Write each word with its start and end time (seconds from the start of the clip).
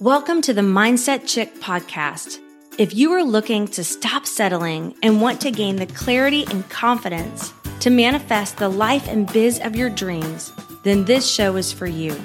Welcome 0.00 0.40
to 0.42 0.54
the 0.54 0.62
Mindset 0.62 1.28
Chick 1.28 1.56
podcast. 1.56 2.38
If 2.78 2.94
you 2.94 3.12
are 3.12 3.22
looking 3.22 3.68
to 3.68 3.84
stop 3.84 4.24
settling 4.24 4.94
and 5.02 5.20
want 5.20 5.42
to 5.42 5.50
gain 5.50 5.76
the 5.76 5.84
clarity 5.84 6.46
and 6.50 6.66
confidence 6.70 7.52
to 7.80 7.90
manifest 7.90 8.56
the 8.56 8.70
life 8.70 9.06
and 9.08 9.30
biz 9.30 9.60
of 9.60 9.76
your 9.76 9.90
dreams, 9.90 10.54
then 10.84 11.04
this 11.04 11.30
show 11.30 11.56
is 11.56 11.70
for 11.70 11.86
you. 11.86 12.18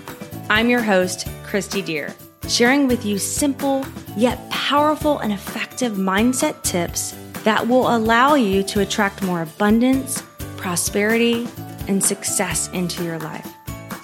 I'm 0.49 0.69
your 0.69 0.81
host, 0.81 1.27
Christy 1.43 1.81
Deer, 1.81 2.15
sharing 2.47 2.87
with 2.87 3.05
you 3.05 3.17
simple 3.17 3.85
yet 4.15 4.49
powerful 4.49 5.19
and 5.19 5.33
effective 5.33 5.95
mindset 5.95 6.63
tips 6.63 7.13
that 7.43 7.67
will 7.67 7.93
allow 7.93 8.35
you 8.35 8.63
to 8.63 8.79
attract 8.79 9.21
more 9.21 9.41
abundance, 9.41 10.21
prosperity, 10.55 11.45
and 11.89 12.01
success 12.01 12.69
into 12.69 13.03
your 13.03 13.19
life. 13.19 13.54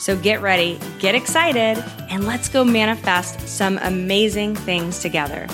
So 0.01 0.17
get 0.17 0.41
ready, 0.41 0.79
get 0.97 1.13
excited, 1.13 1.77
and 2.09 2.25
let's 2.25 2.49
go 2.49 2.63
manifest 2.63 3.47
some 3.47 3.77
amazing 3.83 4.55
things 4.55 4.97
together. 4.97 5.45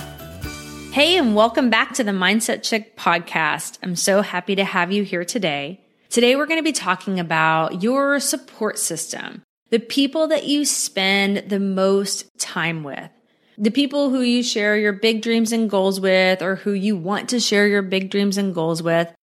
Hey, 0.93 1.17
and 1.17 1.35
welcome 1.35 1.69
back 1.69 1.93
to 1.95 2.03
the 2.05 2.13
Mindset 2.13 2.63
Chick 2.63 2.95
podcast. 2.95 3.77
I'm 3.83 3.97
so 3.97 4.21
happy 4.21 4.55
to 4.55 4.63
have 4.63 4.89
you 4.89 5.03
here 5.03 5.25
today. 5.25 5.81
Today, 6.09 6.38
we're 6.38 6.45
going 6.45 6.61
to 6.61 6.63
be 6.63 6.71
talking 6.71 7.19
about 7.19 7.83
your 7.83 8.21
support 8.21 8.79
system, 8.79 9.43
the 9.69 9.79
people 9.79 10.29
that 10.29 10.45
you 10.45 10.63
spend 10.63 11.49
the 11.49 11.59
most 11.59 12.29
time 12.39 12.85
with, 12.85 13.09
the 13.57 13.69
people 13.69 14.11
who 14.11 14.21
you 14.21 14.43
share 14.43 14.77
your 14.77 14.93
big 14.93 15.21
dreams 15.21 15.52
and 15.52 15.69
goals 15.69 15.99
with, 15.99 16.41
or 16.41 16.55
who 16.55 16.71
you 16.71 16.95
want 16.95 17.27
to 17.29 17.41
share 17.41 17.67
your 17.67 17.81
big 17.81 18.09
dreams 18.09 18.38
and 18.38 18.55
goals 18.55 18.81
with 18.81 19.13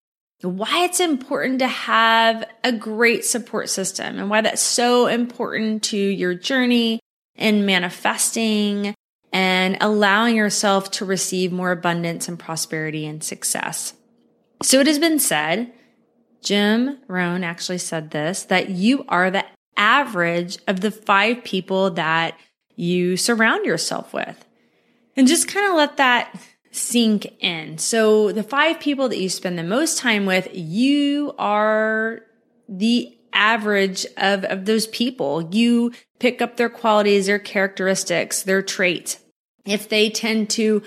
why 0.44 0.84
it's 0.84 1.00
important 1.00 1.60
to 1.60 1.68
have 1.68 2.44
a 2.62 2.72
great 2.72 3.24
support 3.24 3.68
system 3.68 4.18
and 4.18 4.30
why 4.30 4.40
that's 4.40 4.62
so 4.62 5.06
important 5.06 5.82
to 5.84 5.96
your 5.96 6.34
journey 6.34 7.00
and 7.36 7.66
manifesting 7.66 8.94
and 9.32 9.76
allowing 9.80 10.36
yourself 10.36 10.90
to 10.92 11.04
receive 11.04 11.50
more 11.50 11.72
abundance 11.72 12.28
and 12.28 12.38
prosperity 12.38 13.06
and 13.06 13.24
success. 13.24 13.94
So 14.62 14.80
it 14.80 14.86
has 14.86 14.98
been 14.98 15.18
said, 15.18 15.72
Jim 16.42 16.98
Rohn 17.08 17.42
actually 17.42 17.78
said 17.78 18.10
this, 18.10 18.44
that 18.44 18.70
you 18.70 19.04
are 19.08 19.30
the 19.30 19.44
average 19.76 20.58
of 20.68 20.80
the 20.80 20.90
five 20.90 21.42
people 21.42 21.90
that 21.92 22.38
you 22.76 23.16
surround 23.16 23.64
yourself 23.64 24.12
with. 24.12 24.44
And 25.16 25.26
just 25.26 25.48
kind 25.48 25.66
of 25.66 25.76
let 25.76 25.96
that 25.96 26.34
sink 26.74 27.36
in. 27.40 27.78
So 27.78 28.32
the 28.32 28.42
five 28.42 28.80
people 28.80 29.08
that 29.08 29.18
you 29.18 29.28
spend 29.28 29.58
the 29.58 29.62
most 29.62 29.98
time 29.98 30.26
with, 30.26 30.48
you 30.52 31.34
are 31.38 32.22
the 32.68 33.16
average 33.32 34.06
of, 34.16 34.44
of 34.44 34.64
those 34.64 34.86
people. 34.88 35.48
You 35.52 35.92
pick 36.18 36.42
up 36.42 36.56
their 36.56 36.68
qualities, 36.68 37.26
their 37.26 37.38
characteristics, 37.38 38.42
their 38.42 38.62
traits. 38.62 39.20
If 39.64 39.88
they 39.88 40.10
tend 40.10 40.50
to, 40.50 40.82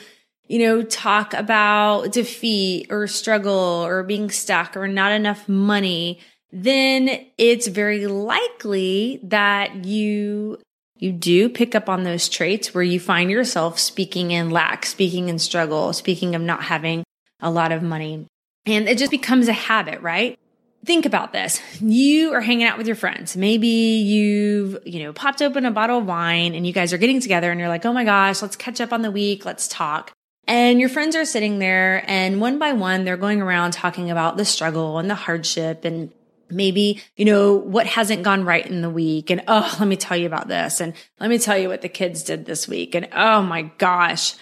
you 0.48 0.60
know, 0.60 0.84
talk 0.84 1.34
about 1.34 2.12
defeat 2.12 2.88
or 2.90 3.08
struggle 3.08 3.54
or 3.86 4.04
being 4.04 4.30
stuck 4.30 4.76
or 4.76 4.88
not 4.88 5.12
enough 5.14 5.48
money, 5.48 6.20
then 6.52 7.26
it's 7.38 7.68
very 7.68 8.08
likely 8.08 9.20
that 9.24 9.86
you 9.86 10.60
you 11.00 11.12
do 11.12 11.50
pick 11.50 11.76
up 11.76 11.90
on 11.90 12.04
those 12.04 12.30
traits 12.30 12.74
where 12.74 12.84
you 12.84 13.00
find 13.00 13.30
yourself 13.30 13.80
speaking 13.80 14.32
in 14.32 14.50
lack, 14.50 14.86
speaking 14.86 15.30
in 15.30 15.40
struggle, 15.40 15.94
speaking 15.94 16.36
of 16.36 16.42
not 16.42 16.64
having 16.64 17.04
a 17.40 17.52
lot 17.52 17.72
of 17.72 17.84
money. 17.84 18.26
And 18.66 18.90
it 18.90 18.98
just 18.98 19.12
becomes 19.12 19.48
a 19.48 19.54
habit, 19.54 20.02
right? 20.02 20.38
Think 20.86 21.06
about 21.06 21.34
this. 21.34 21.62
You 21.82 22.34
are 22.34 22.42
hanging 22.42 22.66
out 22.66 22.78
with 22.78 22.88
your 22.88 22.96
friends. 22.96 23.36
Maybe 23.36 23.68
you've, 23.68 24.78
you 24.86 25.04
know, 25.04 25.14
popped 25.14 25.42
open 25.42 25.66
a 25.66 25.72
bottle 25.72 26.00
of 26.00 26.06
wine 26.06 26.54
and 26.54 26.66
you 26.66 26.74
guys 26.74 26.94
are 26.94 26.98
getting 26.98 27.20
together 27.20 27.52
and 27.52 27.60
you're 27.60 27.70
like, 27.70 27.86
oh 27.86 27.94
my 27.94 28.04
gosh, 28.04 28.42
let's 28.42 28.56
catch 28.56 28.80
up 28.80 28.94
on 28.94 29.02
the 29.02 29.12
week. 29.12 29.46
Let's 29.46 29.68
talk. 29.68 30.12
And 30.48 30.80
your 30.80 30.90
friends 30.90 31.16
are 31.16 31.26
sitting 31.26 31.60
there 31.60 32.04
and 32.08 32.40
one 32.40 32.58
by 32.58 32.74
one, 32.74 33.04
they're 33.04 33.18
going 33.18 33.42
around 33.42 33.72
talking 33.72 34.10
about 34.10 34.38
the 34.38 34.46
struggle 34.46 34.98
and 34.98 35.10
the 35.10 35.16
hardship 35.16 35.84
and 35.84 36.12
maybe, 36.50 37.02
you 37.16 37.26
know, 37.26 37.54
what 37.56 37.86
hasn't 37.86 38.24
gone 38.24 38.46
right 38.46 38.66
in 38.66 38.82
the 38.82 38.90
week. 38.90 39.30
And 39.30 39.44
oh, 39.48 39.76
let 39.80 39.88
me 39.88 39.98
tell 39.98 40.18
you 40.18 40.26
about 40.26 40.48
this. 40.48 40.80
And 40.82 40.94
let 41.20 41.30
me 41.30 41.38
tell 41.38 41.58
you 41.58 41.70
what 41.70 41.82
the 41.82 41.90
kids 41.90 42.24
did 42.24 42.46
this 42.46 42.68
week. 42.68 42.96
And 42.96 43.08
oh 43.14 43.42
my 43.42 43.64
gosh, 43.78 44.36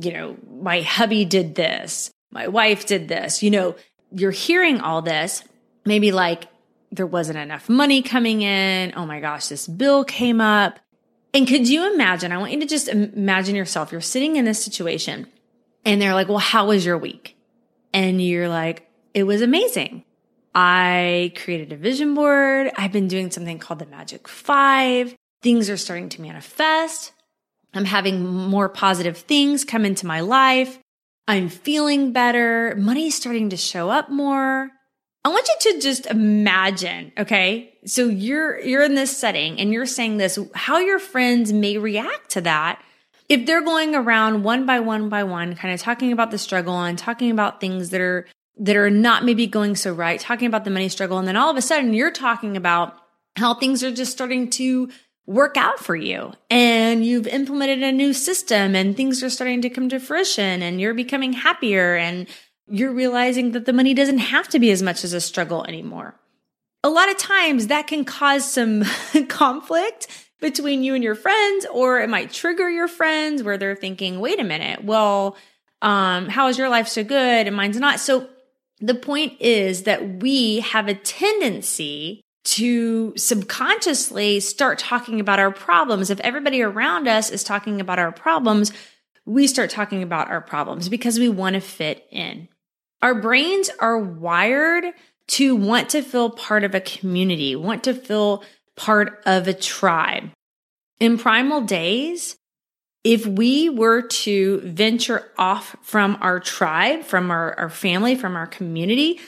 you 0.00 0.12
know, 0.12 0.36
my 0.60 0.82
hubby 0.82 1.24
did 1.24 1.54
this. 1.54 2.10
My 2.30 2.48
wife 2.48 2.86
did 2.86 3.08
this. 3.08 3.42
You 3.42 3.50
know, 3.50 3.76
you're 4.12 4.30
hearing 4.30 4.80
all 4.80 5.02
this, 5.02 5.42
maybe 5.84 6.12
like 6.12 6.44
there 6.92 7.06
wasn't 7.06 7.38
enough 7.38 7.68
money 7.68 8.02
coming 8.02 8.42
in. 8.42 8.92
Oh 8.96 9.06
my 9.06 9.20
gosh, 9.20 9.48
this 9.48 9.66
bill 9.66 10.04
came 10.04 10.40
up. 10.40 10.78
And 11.34 11.46
could 11.46 11.68
you 11.68 11.92
imagine? 11.92 12.32
I 12.32 12.38
want 12.38 12.52
you 12.52 12.60
to 12.60 12.66
just 12.66 12.88
imagine 12.88 13.56
yourself. 13.56 13.92
You're 13.92 14.00
sitting 14.00 14.36
in 14.36 14.44
this 14.44 14.62
situation 14.62 15.26
and 15.84 16.00
they're 16.00 16.14
like, 16.14 16.28
well, 16.28 16.38
how 16.38 16.68
was 16.68 16.86
your 16.86 16.96
week? 16.96 17.36
And 17.92 18.22
you're 18.22 18.48
like, 18.48 18.88
it 19.12 19.24
was 19.24 19.42
amazing. 19.42 20.04
I 20.58 21.34
created 21.36 21.70
a 21.70 21.76
vision 21.76 22.14
board. 22.14 22.70
I've 22.78 22.90
been 22.90 23.08
doing 23.08 23.30
something 23.30 23.58
called 23.58 23.78
the 23.78 23.86
Magic 23.86 24.26
Five. 24.26 25.14
Things 25.42 25.68
are 25.68 25.76
starting 25.76 26.08
to 26.08 26.22
manifest. 26.22 27.12
I'm 27.74 27.84
having 27.84 28.24
more 28.24 28.70
positive 28.70 29.18
things 29.18 29.66
come 29.66 29.84
into 29.84 30.06
my 30.06 30.20
life. 30.20 30.78
I'm 31.28 31.50
feeling 31.50 32.12
better. 32.12 32.74
Money's 32.78 33.14
starting 33.14 33.50
to 33.50 33.58
show 33.58 33.90
up 33.90 34.08
more. 34.08 34.70
I 35.26 35.28
want 35.28 35.46
you 35.46 35.72
to 35.72 35.80
just 35.80 36.06
imagine, 36.06 37.12
okay? 37.18 37.74
So 37.84 38.08
you're 38.08 38.58
you're 38.60 38.84
in 38.84 38.94
this 38.94 39.14
setting 39.14 39.60
and 39.60 39.74
you're 39.74 39.84
saying 39.84 40.16
this 40.16 40.38
how 40.54 40.78
your 40.78 40.98
friends 40.98 41.52
may 41.52 41.76
react 41.76 42.30
to 42.30 42.40
that 42.42 42.82
if 43.28 43.44
they're 43.44 43.64
going 43.64 43.94
around 43.94 44.42
one 44.42 44.64
by 44.64 44.80
one 44.80 45.10
by 45.10 45.24
one 45.24 45.54
kind 45.54 45.74
of 45.74 45.80
talking 45.80 46.12
about 46.12 46.30
the 46.30 46.38
struggle 46.38 46.80
and 46.80 46.98
talking 46.98 47.30
about 47.30 47.60
things 47.60 47.90
that 47.90 48.00
are 48.00 48.26
that 48.58 48.76
are 48.76 48.90
not 48.90 49.24
maybe 49.24 49.46
going 49.46 49.76
so 49.76 49.92
right, 49.92 50.18
talking 50.18 50.46
about 50.46 50.64
the 50.64 50.70
money 50.70 50.88
struggle. 50.88 51.18
And 51.18 51.28
then 51.28 51.36
all 51.36 51.50
of 51.50 51.56
a 51.56 51.62
sudden 51.62 51.92
you're 51.92 52.10
talking 52.10 52.56
about 52.56 52.96
how 53.36 53.54
things 53.54 53.82
are 53.84 53.92
just 53.92 54.12
starting 54.12 54.48
to 54.50 54.88
work 55.26 55.56
out 55.56 55.78
for 55.78 55.96
you 55.96 56.32
and 56.50 57.04
you've 57.04 57.26
implemented 57.26 57.82
a 57.82 57.90
new 57.90 58.12
system 58.12 58.76
and 58.76 58.96
things 58.96 59.22
are 59.22 59.30
starting 59.30 59.60
to 59.60 59.68
come 59.68 59.88
to 59.88 59.98
fruition 59.98 60.62
and 60.62 60.80
you're 60.80 60.94
becoming 60.94 61.32
happier 61.32 61.96
and 61.96 62.28
you're 62.68 62.92
realizing 62.92 63.52
that 63.52 63.66
the 63.66 63.72
money 63.72 63.92
doesn't 63.92 64.18
have 64.18 64.48
to 64.48 64.58
be 64.58 64.70
as 64.70 64.82
much 64.82 65.04
as 65.04 65.12
a 65.12 65.20
struggle 65.20 65.64
anymore. 65.64 66.14
A 66.84 66.88
lot 66.88 67.10
of 67.10 67.18
times 67.18 67.66
that 67.66 67.88
can 67.88 68.04
cause 68.04 68.50
some 68.50 68.84
conflict 69.28 70.06
between 70.40 70.84
you 70.84 70.94
and 70.94 71.02
your 71.02 71.14
friends, 71.14 71.66
or 71.72 72.00
it 72.00 72.08
might 72.08 72.32
trigger 72.32 72.68
your 72.68 72.88
friends 72.88 73.42
where 73.42 73.56
they're 73.56 73.74
thinking, 73.74 74.20
wait 74.20 74.38
a 74.38 74.44
minute, 74.44 74.84
well, 74.84 75.36
um, 75.82 76.28
how 76.28 76.48
is 76.48 76.58
your 76.58 76.68
life 76.68 76.88
so 76.88 77.02
good 77.02 77.46
and 77.46 77.56
mine's 77.56 77.78
not? 77.78 78.00
So 78.00 78.28
the 78.80 78.94
point 78.94 79.40
is 79.40 79.84
that 79.84 80.22
we 80.22 80.60
have 80.60 80.88
a 80.88 80.94
tendency 80.94 82.20
to 82.44 83.12
subconsciously 83.16 84.38
start 84.40 84.78
talking 84.78 85.18
about 85.18 85.40
our 85.40 85.50
problems. 85.50 86.10
If 86.10 86.20
everybody 86.20 86.62
around 86.62 87.08
us 87.08 87.30
is 87.30 87.42
talking 87.42 87.80
about 87.80 87.98
our 87.98 88.12
problems, 88.12 88.72
we 89.24 89.48
start 89.48 89.70
talking 89.70 90.02
about 90.02 90.28
our 90.28 90.40
problems 90.40 90.88
because 90.88 91.18
we 91.18 91.28
want 91.28 91.54
to 91.54 91.60
fit 91.60 92.06
in. 92.10 92.48
Our 93.02 93.14
brains 93.14 93.70
are 93.80 93.98
wired 93.98 94.84
to 95.28 95.56
want 95.56 95.90
to 95.90 96.02
feel 96.02 96.30
part 96.30 96.62
of 96.62 96.74
a 96.74 96.80
community, 96.80 97.56
want 97.56 97.84
to 97.84 97.94
feel 97.94 98.44
part 98.76 99.22
of 99.26 99.48
a 99.48 99.54
tribe. 99.54 100.30
In 101.00 101.18
primal 101.18 101.62
days, 101.62 102.36
if 103.06 103.24
we 103.24 103.68
were 103.68 104.02
to 104.02 104.58
venture 104.62 105.30
off 105.38 105.76
from 105.80 106.18
our 106.20 106.40
tribe, 106.40 107.04
from 107.04 107.30
our, 107.30 107.56
our 107.56 107.70
family, 107.70 108.16
from 108.16 108.34
our 108.34 108.48
community, 108.48 109.20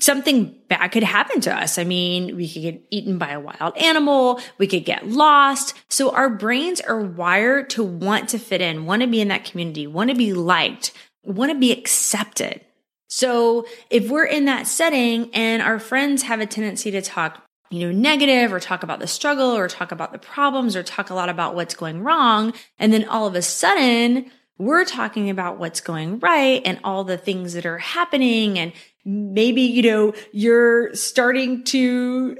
something 0.00 0.58
bad 0.68 0.88
could 0.88 1.04
happen 1.04 1.40
to 1.42 1.54
us. 1.54 1.78
I 1.78 1.84
mean, 1.84 2.34
we 2.34 2.48
could 2.48 2.62
get 2.62 2.82
eaten 2.90 3.16
by 3.16 3.30
a 3.30 3.38
wild 3.38 3.76
animal. 3.76 4.40
We 4.58 4.66
could 4.66 4.84
get 4.84 5.06
lost. 5.06 5.74
So 5.88 6.10
our 6.10 6.28
brains 6.28 6.80
are 6.80 7.00
wired 7.00 7.70
to 7.70 7.84
want 7.84 8.28
to 8.30 8.40
fit 8.40 8.60
in, 8.60 8.86
want 8.86 9.02
to 9.02 9.08
be 9.08 9.20
in 9.20 9.28
that 9.28 9.44
community, 9.44 9.86
want 9.86 10.10
to 10.10 10.16
be 10.16 10.32
liked, 10.32 10.90
want 11.22 11.52
to 11.52 11.58
be 11.58 11.70
accepted. 11.70 12.62
So 13.08 13.68
if 13.88 14.10
we're 14.10 14.24
in 14.24 14.46
that 14.46 14.66
setting 14.66 15.32
and 15.32 15.62
our 15.62 15.78
friends 15.78 16.24
have 16.24 16.40
a 16.40 16.46
tendency 16.46 16.90
to 16.90 17.00
talk 17.00 17.45
you 17.70 17.80
know, 17.80 17.92
negative 17.92 18.52
or 18.52 18.60
talk 18.60 18.82
about 18.82 19.00
the 19.00 19.06
struggle 19.06 19.56
or 19.56 19.68
talk 19.68 19.92
about 19.92 20.12
the 20.12 20.18
problems 20.18 20.76
or 20.76 20.82
talk 20.82 21.10
a 21.10 21.14
lot 21.14 21.28
about 21.28 21.54
what's 21.54 21.74
going 21.74 22.02
wrong. 22.02 22.52
And 22.78 22.92
then 22.92 23.06
all 23.06 23.26
of 23.26 23.34
a 23.34 23.42
sudden 23.42 24.30
we're 24.58 24.84
talking 24.84 25.28
about 25.30 25.58
what's 25.58 25.80
going 25.80 26.18
right 26.20 26.62
and 26.64 26.80
all 26.82 27.04
the 27.04 27.18
things 27.18 27.52
that 27.52 27.66
are 27.66 27.78
happening. 27.78 28.58
And 28.58 28.72
maybe, 29.04 29.62
you 29.62 29.82
know, 29.82 30.14
you're 30.32 30.94
starting 30.94 31.64
to 31.64 32.38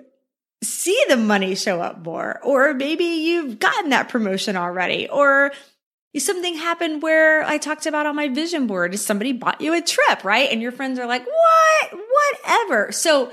see 0.63 1.01
the 1.09 1.17
money 1.17 1.55
show 1.55 1.81
up 1.81 2.05
more, 2.05 2.41
or 2.43 2.73
maybe 2.73 3.05
you've 3.05 3.59
gotten 3.59 3.91
that 3.91 4.09
promotion 4.09 4.57
already, 4.57 5.09
or 5.09 5.53
something 6.17 6.55
happened 6.55 7.03
where 7.03 7.43
I 7.45 7.59
talked 7.59 7.85
about 7.85 8.07
on 8.07 8.17
my 8.17 8.29
vision 8.29 8.67
board, 8.67 8.99
somebody 8.99 9.33
bought 9.33 9.61
you 9.61 9.75
a 9.75 9.83
trip, 9.83 10.25
right? 10.25 10.51
And 10.51 10.63
your 10.63 10.73
friends 10.73 10.99
are 10.99 11.07
like, 11.07 11.27
what? 11.27 12.01
Whatever. 12.43 12.91
So 12.91 13.31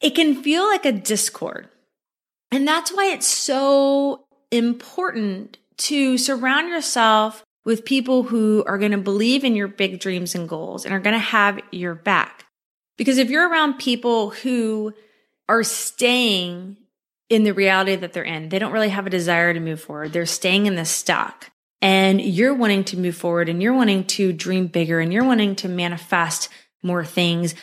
it 0.00 0.14
can 0.14 0.42
feel 0.42 0.66
like 0.66 0.84
a 0.84 0.92
discord. 0.92 1.68
And 2.50 2.66
that's 2.66 2.92
why 2.92 3.06
it's 3.06 3.26
so 3.26 4.24
important 4.50 5.58
to 5.78 6.18
surround 6.18 6.68
yourself 6.68 7.44
with 7.64 7.84
people 7.84 8.24
who 8.24 8.64
are 8.66 8.78
going 8.78 8.92
to 8.92 8.98
believe 8.98 9.44
in 9.44 9.54
your 9.54 9.68
big 9.68 10.00
dreams 10.00 10.34
and 10.34 10.48
goals 10.48 10.84
and 10.84 10.94
are 10.94 11.00
going 11.00 11.14
to 11.14 11.18
have 11.18 11.60
your 11.70 11.94
back. 11.94 12.46
Because 12.96 13.18
if 13.18 13.30
you're 13.30 13.48
around 13.48 13.78
people 13.78 14.30
who 14.30 14.92
are 15.48 15.62
staying 15.62 16.76
in 17.28 17.44
the 17.44 17.52
reality 17.52 17.96
that 17.96 18.12
they're 18.12 18.24
in, 18.24 18.48
they 18.48 18.58
don't 18.58 18.72
really 18.72 18.88
have 18.88 19.06
a 19.06 19.10
desire 19.10 19.54
to 19.54 19.60
move 19.60 19.80
forward. 19.80 20.12
They're 20.12 20.26
staying 20.26 20.66
in 20.66 20.74
the 20.74 20.84
stock 20.84 21.50
and 21.80 22.20
you're 22.20 22.54
wanting 22.54 22.84
to 22.84 22.98
move 22.98 23.16
forward 23.16 23.48
and 23.48 23.62
you're 23.62 23.74
wanting 23.74 24.04
to 24.04 24.32
dream 24.32 24.66
bigger 24.66 25.00
and 25.00 25.12
you're 25.12 25.24
wanting 25.24 25.56
to 25.56 25.68
manifest 25.68 26.48
more 26.82 27.04
things. 27.04 27.54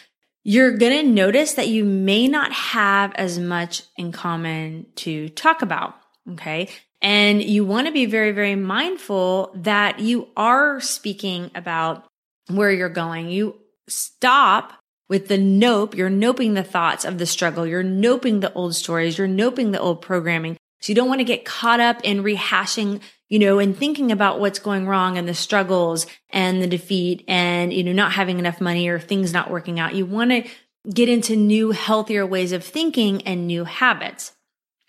You're 0.50 0.78
going 0.78 1.06
to 1.06 1.12
notice 1.12 1.56
that 1.56 1.68
you 1.68 1.84
may 1.84 2.30
not 2.30 2.54
have 2.54 3.14
as 3.16 3.38
much 3.38 3.84
in 3.98 4.14
common 4.14 4.86
to 4.96 5.28
talk 5.28 5.62
about. 5.62 5.96
Okay. 6.32 6.70
And 7.02 7.44
you 7.44 7.66
want 7.66 7.88
to 7.88 7.92
be 7.92 8.06
very, 8.06 8.32
very 8.32 8.56
mindful 8.56 9.52
that 9.56 10.00
you 10.00 10.30
are 10.38 10.80
speaking 10.80 11.52
about 11.54 12.06
where 12.50 12.72
you're 12.72 12.88
going. 12.88 13.28
You 13.28 13.58
stop 13.90 14.72
with 15.10 15.28
the 15.28 15.38
nope. 15.38 15.96
You're 15.96 16.10
noping 16.10 16.56
the 16.56 16.64
thoughts 16.64 17.04
of 17.04 17.18
the 17.18 17.26
struggle. 17.26 17.68
You're 17.68 17.84
noping 17.84 18.40
the 18.40 18.54
old 18.54 18.74
stories. 18.74 19.18
You're 19.18 19.28
noping 19.28 19.74
the 19.74 19.82
old 19.82 20.02
programming. 20.02 20.56
So 20.80 20.92
you 20.92 20.96
don't 20.96 21.10
want 21.10 21.20
to 21.20 21.26
get 21.26 21.44
caught 21.44 21.82
up 21.82 22.00
in 22.06 22.24
rehashing, 22.24 23.02
you 23.30 23.40
know, 23.40 23.60
and 23.60 23.78
thinking 23.78 24.12
about 24.12 24.40
what's 24.40 24.60
going 24.60 24.88
wrong 24.88 25.18
and 25.18 25.28
the 25.28 25.34
struggles 25.34 26.08
and 26.30 26.62
the 26.62 26.68
defeat 26.68 27.24
and, 27.28 27.74
you 27.74 27.84
know, 27.84 27.92
not 27.92 28.14
having 28.14 28.40
enough 28.40 28.62
money 28.62 28.88
or 28.88 29.00
things 29.00 29.34
not 29.34 29.52
working 29.52 29.80
out. 29.80 29.96
You 29.96 30.06
want 30.06 30.32
to 30.32 30.50
get 30.94 31.10
into 31.10 31.36
new, 31.36 31.72
healthier 31.72 32.26
ways 32.26 32.52
of 32.52 32.64
thinking 32.64 33.22
and 33.24 33.46
new 33.46 33.66
habits. 33.66 34.32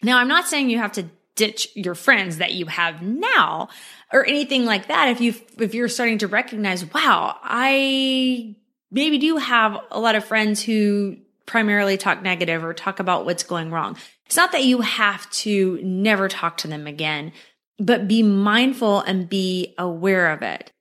Now, 0.02 0.19
I'm 0.19 0.29
not 0.29 0.46
saying 0.46 0.70
you 0.70 0.79
have 0.79 0.93
to 0.93 1.11
ditch 1.38 1.69
your 1.76 1.94
friends 1.94 2.38
that 2.38 2.52
you 2.52 2.67
have 2.67 3.00
now 3.00 3.69
or 4.12 4.26
anything 4.26 4.64
like 4.64 4.88
that 4.88 5.08
if 5.08 5.20
you 5.20 5.32
if 5.58 5.73
you're 5.73 5.88
starting 5.88 6.19
to 6.19 6.26
recognize 6.26 6.84
wow 6.93 7.38
i 7.44 8.56
maybe 8.91 9.19
do 9.19 9.37
have 9.37 9.79
a 9.93 10.00
lot 10.00 10.17
of 10.17 10.25
friends 10.25 10.61
who 10.61 11.17
primarily 11.46 11.96
talk 11.96 12.23
negative 12.23 12.64
or 12.64 12.75
talk 12.75 12.99
about 12.99 13.25
what's 13.25 13.44
going 13.44 13.70
wrong 13.70 13.96
it's 14.26 14.37
not 14.37 14.50
that 14.50 14.64
you 14.64 14.81
have 14.81 15.31
to 15.31 15.79
never 15.81 16.29
talk 16.29 16.56
to 16.56 16.67
them 16.67 16.88
again 16.88 17.32
but 17.79 18.09
be 18.09 18.23
mindful 18.23 19.01
and 19.01 19.29
be 19.29 19.75
aware 19.79 20.33
of 20.33 20.43
it. 20.43 20.73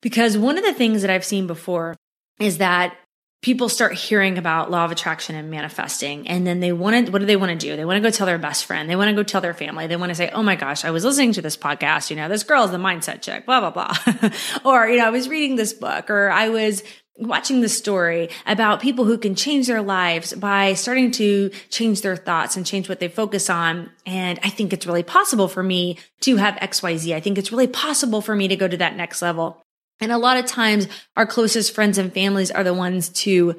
Because 0.00 0.38
one 0.38 0.56
of 0.58 0.64
the 0.64 0.74
things 0.74 1.02
that 1.02 1.10
i've 1.10 1.24
seen 1.24 1.46
before 1.46 1.96
is 2.38 2.58
that 2.58 2.96
people 3.40 3.68
start 3.68 3.94
hearing 3.94 4.36
about 4.36 4.70
law 4.70 4.84
of 4.84 4.90
attraction 4.90 5.36
and 5.36 5.50
manifesting 5.50 6.26
and 6.26 6.44
then 6.46 6.58
they 6.60 6.72
want 6.72 7.06
to 7.06 7.12
what 7.12 7.20
do 7.20 7.26
they 7.26 7.36
want 7.36 7.50
to 7.52 7.66
do? 7.66 7.76
They 7.76 7.84
want 7.84 7.96
to 7.96 8.00
go 8.00 8.10
tell 8.10 8.26
their 8.26 8.38
best 8.38 8.64
friend. 8.64 8.90
They 8.90 8.96
want 8.96 9.10
to 9.10 9.14
go 9.14 9.22
tell 9.22 9.40
their 9.40 9.54
family. 9.54 9.86
They 9.86 9.96
want 9.96 10.10
to 10.10 10.14
say 10.14 10.30
oh 10.30 10.42
my 10.42 10.56
gosh 10.56 10.84
i 10.84 10.90
was 10.90 11.04
listening 11.04 11.32
to 11.32 11.42
this 11.42 11.56
podcast 11.56 12.10
you 12.10 12.16
know 12.16 12.28
this 12.28 12.42
girl 12.42 12.64
is 12.64 12.70
the 12.70 12.78
mindset 12.78 13.22
chick 13.22 13.46
blah 13.46 13.60
blah 13.60 13.70
blah. 13.70 14.30
Or 14.64 14.88
you 14.88 14.98
know 14.98 15.06
i 15.06 15.10
was 15.10 15.28
reading 15.28 15.56
this 15.56 15.72
book 15.72 16.10
or 16.10 16.30
i 16.30 16.48
was 16.48 16.82
watching 17.18 17.60
the 17.60 17.68
story 17.68 18.30
about 18.46 18.80
people 18.80 19.04
who 19.04 19.18
can 19.18 19.34
change 19.34 19.66
their 19.66 19.82
lives 19.82 20.32
by 20.32 20.74
starting 20.74 21.10
to 21.10 21.50
change 21.68 22.02
their 22.02 22.16
thoughts 22.16 22.56
and 22.56 22.64
change 22.64 22.88
what 22.88 23.00
they 23.00 23.08
focus 23.08 23.50
on. 23.50 23.90
And 24.06 24.38
I 24.42 24.50
think 24.50 24.72
it's 24.72 24.86
really 24.86 25.02
possible 25.02 25.48
for 25.48 25.62
me 25.62 25.98
to 26.20 26.36
have 26.36 26.54
XYZ. 26.56 27.14
I 27.14 27.20
think 27.20 27.36
it's 27.36 27.50
really 27.50 27.66
possible 27.66 28.20
for 28.20 28.34
me 28.34 28.48
to 28.48 28.56
go 28.56 28.68
to 28.68 28.76
that 28.76 28.96
next 28.96 29.20
level. 29.20 29.62
And 30.00 30.12
a 30.12 30.18
lot 30.18 30.36
of 30.36 30.46
times 30.46 30.86
our 31.16 31.26
closest 31.26 31.74
friends 31.74 31.98
and 31.98 32.12
families 32.12 32.52
are 32.52 32.64
the 32.64 32.74
ones 32.74 33.08
to 33.10 33.56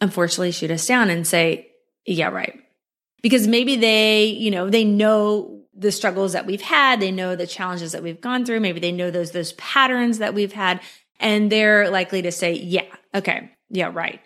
unfortunately 0.00 0.50
shoot 0.50 0.70
us 0.70 0.86
down 0.86 1.08
and 1.08 1.26
say, 1.26 1.70
yeah, 2.04 2.28
right. 2.28 2.60
Because 3.22 3.46
maybe 3.46 3.76
they, 3.76 4.24
you 4.24 4.50
know, 4.50 4.68
they 4.70 4.84
know 4.84 5.62
the 5.74 5.92
struggles 5.92 6.32
that 6.32 6.46
we've 6.46 6.62
had. 6.62 6.98
They 6.98 7.12
know 7.12 7.36
the 7.36 7.46
challenges 7.46 7.92
that 7.92 8.02
we've 8.02 8.20
gone 8.20 8.44
through. 8.44 8.60
Maybe 8.60 8.80
they 8.80 8.90
know 8.90 9.12
those, 9.12 9.30
those 9.30 9.52
patterns 9.52 10.18
that 10.18 10.34
we've 10.34 10.52
had 10.52 10.80
and 11.20 11.50
they're 11.50 11.90
likely 11.90 12.22
to 12.22 12.32
say, 12.32 12.54
yeah, 12.54 12.84
okay. 13.14 13.50
Yeah, 13.70 13.90
right. 13.92 14.20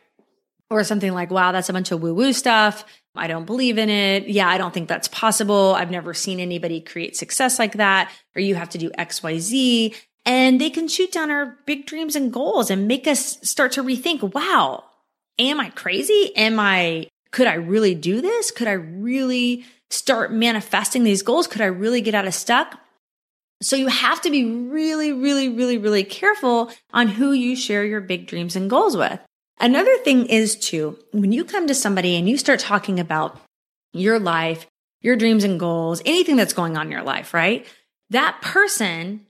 Or 0.71 0.85
something 0.85 1.13
like, 1.13 1.31
wow, 1.31 1.53
that's 1.53 1.69
a 1.69 1.73
bunch 1.73 1.91
of 1.91 2.03
woo 2.03 2.15
woo 2.15 2.33
stuff. 2.33 2.85
I 3.15 3.27
don't 3.27 3.45
believe 3.45 3.77
in 3.77 3.91
it. 3.91 4.29
Yeah, 4.29 4.49
I 4.49 4.57
don't 4.57 4.73
think 4.73 4.89
that's 4.89 5.09
possible. 5.09 5.75
I've 5.77 5.91
never 5.91 6.15
seen 6.15 6.41
anybody 6.41 6.81
create 6.81 7.17
success 7.17 7.59
like 7.59 7.75
that. 7.75 8.11
Or 8.35 8.41
you 8.41 8.55
have 8.55 8.71
to 8.71 8.79
do 8.79 8.91
X, 8.97 9.23
Y, 9.23 9.39
Z 9.39 9.95
and 10.25 10.61
they 10.61 10.71
can 10.71 10.89
shoot 10.89 11.13
down 11.13 11.31
our 11.31 11.59
big 11.67 11.87
dreams 11.87 12.15
and 12.15 12.33
goals 12.33 12.71
and 12.71 12.87
make 12.87 13.07
us 13.07 13.39
start 13.43 13.73
to 13.73 13.83
rethink, 13.83 14.35
wow, 14.35 14.85
am 15.39 15.61
I 15.61 15.71
crazy? 15.71 16.33
Am 16.37 16.61
I, 16.61 17.09
could 17.33 17.47
I 17.47 17.55
really 17.55 17.95
do 17.95 18.21
this? 18.21 18.51
Could 18.51 18.69
I 18.69 18.73
really 18.73 19.65
start 19.91 20.33
manifesting 20.33 21.03
these 21.03 21.23
goals? 21.23 21.47
Could 21.47 21.61
I 21.61 21.67
really 21.67 22.01
get 22.01 22.15
out 22.15 22.27
of 22.27 22.35
stuck? 22.35 22.79
So 23.63 23.77
you 23.77 23.89
have 23.89 24.21
to 24.23 24.31
be 24.31 24.45
really, 24.45 25.13
really, 25.13 25.49
really, 25.49 25.79
really 25.79 26.05
careful 26.05 26.71
on 26.93 27.09
who 27.09 27.33
you 27.33 27.57
share 27.57 27.85
your 27.85 28.01
big 28.01 28.27
dreams 28.27 28.57
and 28.57 28.69
goals 28.69 28.97
with. 28.97 29.21
Another 29.61 29.97
thing 29.99 30.27
is 30.27 30.57
too, 30.57 30.99
when 31.13 31.33
you 31.33 31.45
come 31.45 31.69
to 31.69 31.75
somebody 31.75 32.17
and 32.17 32.29
you 32.29 32.37
start 32.37 32.61
talking 32.61 32.99
about 32.99 33.41
your 33.93 34.19
life, 34.19 34.67
your 35.01 35.17
dreams 35.17 35.45
and 35.45 35.61
goals, 35.61 36.03
anything 36.05 36.37
that's 36.37 36.53
going 36.53 36.77
on 36.77 36.87
in 36.87 36.93
your 36.93 37.03
life, 37.03 37.33
right? 37.33 37.67
That 38.11 38.41
person 38.43 39.27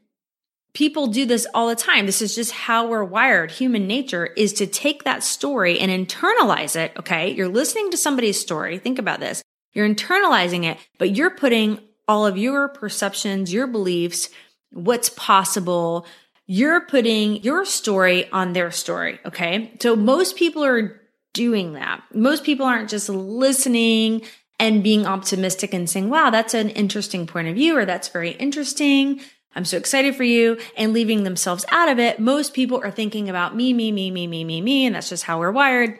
people 0.74 1.08
do 1.08 1.26
this 1.26 1.46
all 1.54 1.68
the 1.68 1.76
time. 1.76 2.06
This 2.06 2.22
is 2.22 2.34
just 2.34 2.52
how 2.52 2.88
we're 2.88 3.04
wired. 3.04 3.50
Human 3.50 3.86
nature 3.86 4.26
is 4.26 4.54
to 4.54 4.66
take 4.66 5.04
that 5.04 5.22
story 5.22 5.78
and 5.78 5.90
internalize 5.90 6.76
it. 6.76 6.92
Okay. 6.98 7.32
You're 7.32 7.48
listening 7.48 7.90
to 7.90 7.96
somebody's 7.96 8.40
story. 8.40 8.78
Think 8.78 8.98
about 8.98 9.20
this. 9.20 9.42
You're 9.74 9.88
internalizing 9.88 10.64
it, 10.64 10.78
but 10.98 11.14
you're 11.16 11.30
putting 11.30 11.80
all 12.08 12.26
of 12.26 12.36
your 12.36 12.68
perceptions, 12.68 13.52
your 13.52 13.66
beliefs, 13.66 14.28
what's 14.70 15.08
possible. 15.10 16.06
You're 16.46 16.80
putting 16.80 17.42
your 17.42 17.64
story 17.64 18.30
on 18.30 18.52
their 18.52 18.70
story. 18.70 19.20
Okay. 19.24 19.72
So 19.80 19.96
most 19.96 20.36
people 20.36 20.64
are 20.64 21.00
doing 21.32 21.74
that. 21.74 22.02
Most 22.12 22.44
people 22.44 22.66
aren't 22.66 22.90
just 22.90 23.08
listening 23.08 24.22
and 24.58 24.82
being 24.82 25.06
optimistic 25.06 25.72
and 25.72 25.88
saying, 25.88 26.10
wow, 26.10 26.30
that's 26.30 26.54
an 26.54 26.68
interesting 26.70 27.26
point 27.26 27.48
of 27.48 27.54
view 27.54 27.76
or 27.76 27.84
that's 27.84 28.08
very 28.08 28.32
interesting. 28.32 29.20
I'm 29.54 29.64
so 29.64 29.76
excited 29.76 30.14
for 30.14 30.24
you 30.24 30.58
and 30.76 30.92
leaving 30.92 31.24
themselves 31.24 31.64
out 31.70 31.88
of 31.88 31.98
it. 31.98 32.18
Most 32.18 32.54
people 32.54 32.80
are 32.82 32.90
thinking 32.90 33.28
about 33.28 33.54
me, 33.56 33.72
me, 33.72 33.92
me, 33.92 34.10
me, 34.10 34.26
me, 34.26 34.44
me, 34.44 34.60
me. 34.60 34.86
And 34.86 34.94
that's 34.94 35.08
just 35.08 35.24
how 35.24 35.40
we're 35.40 35.50
wired. 35.50 35.98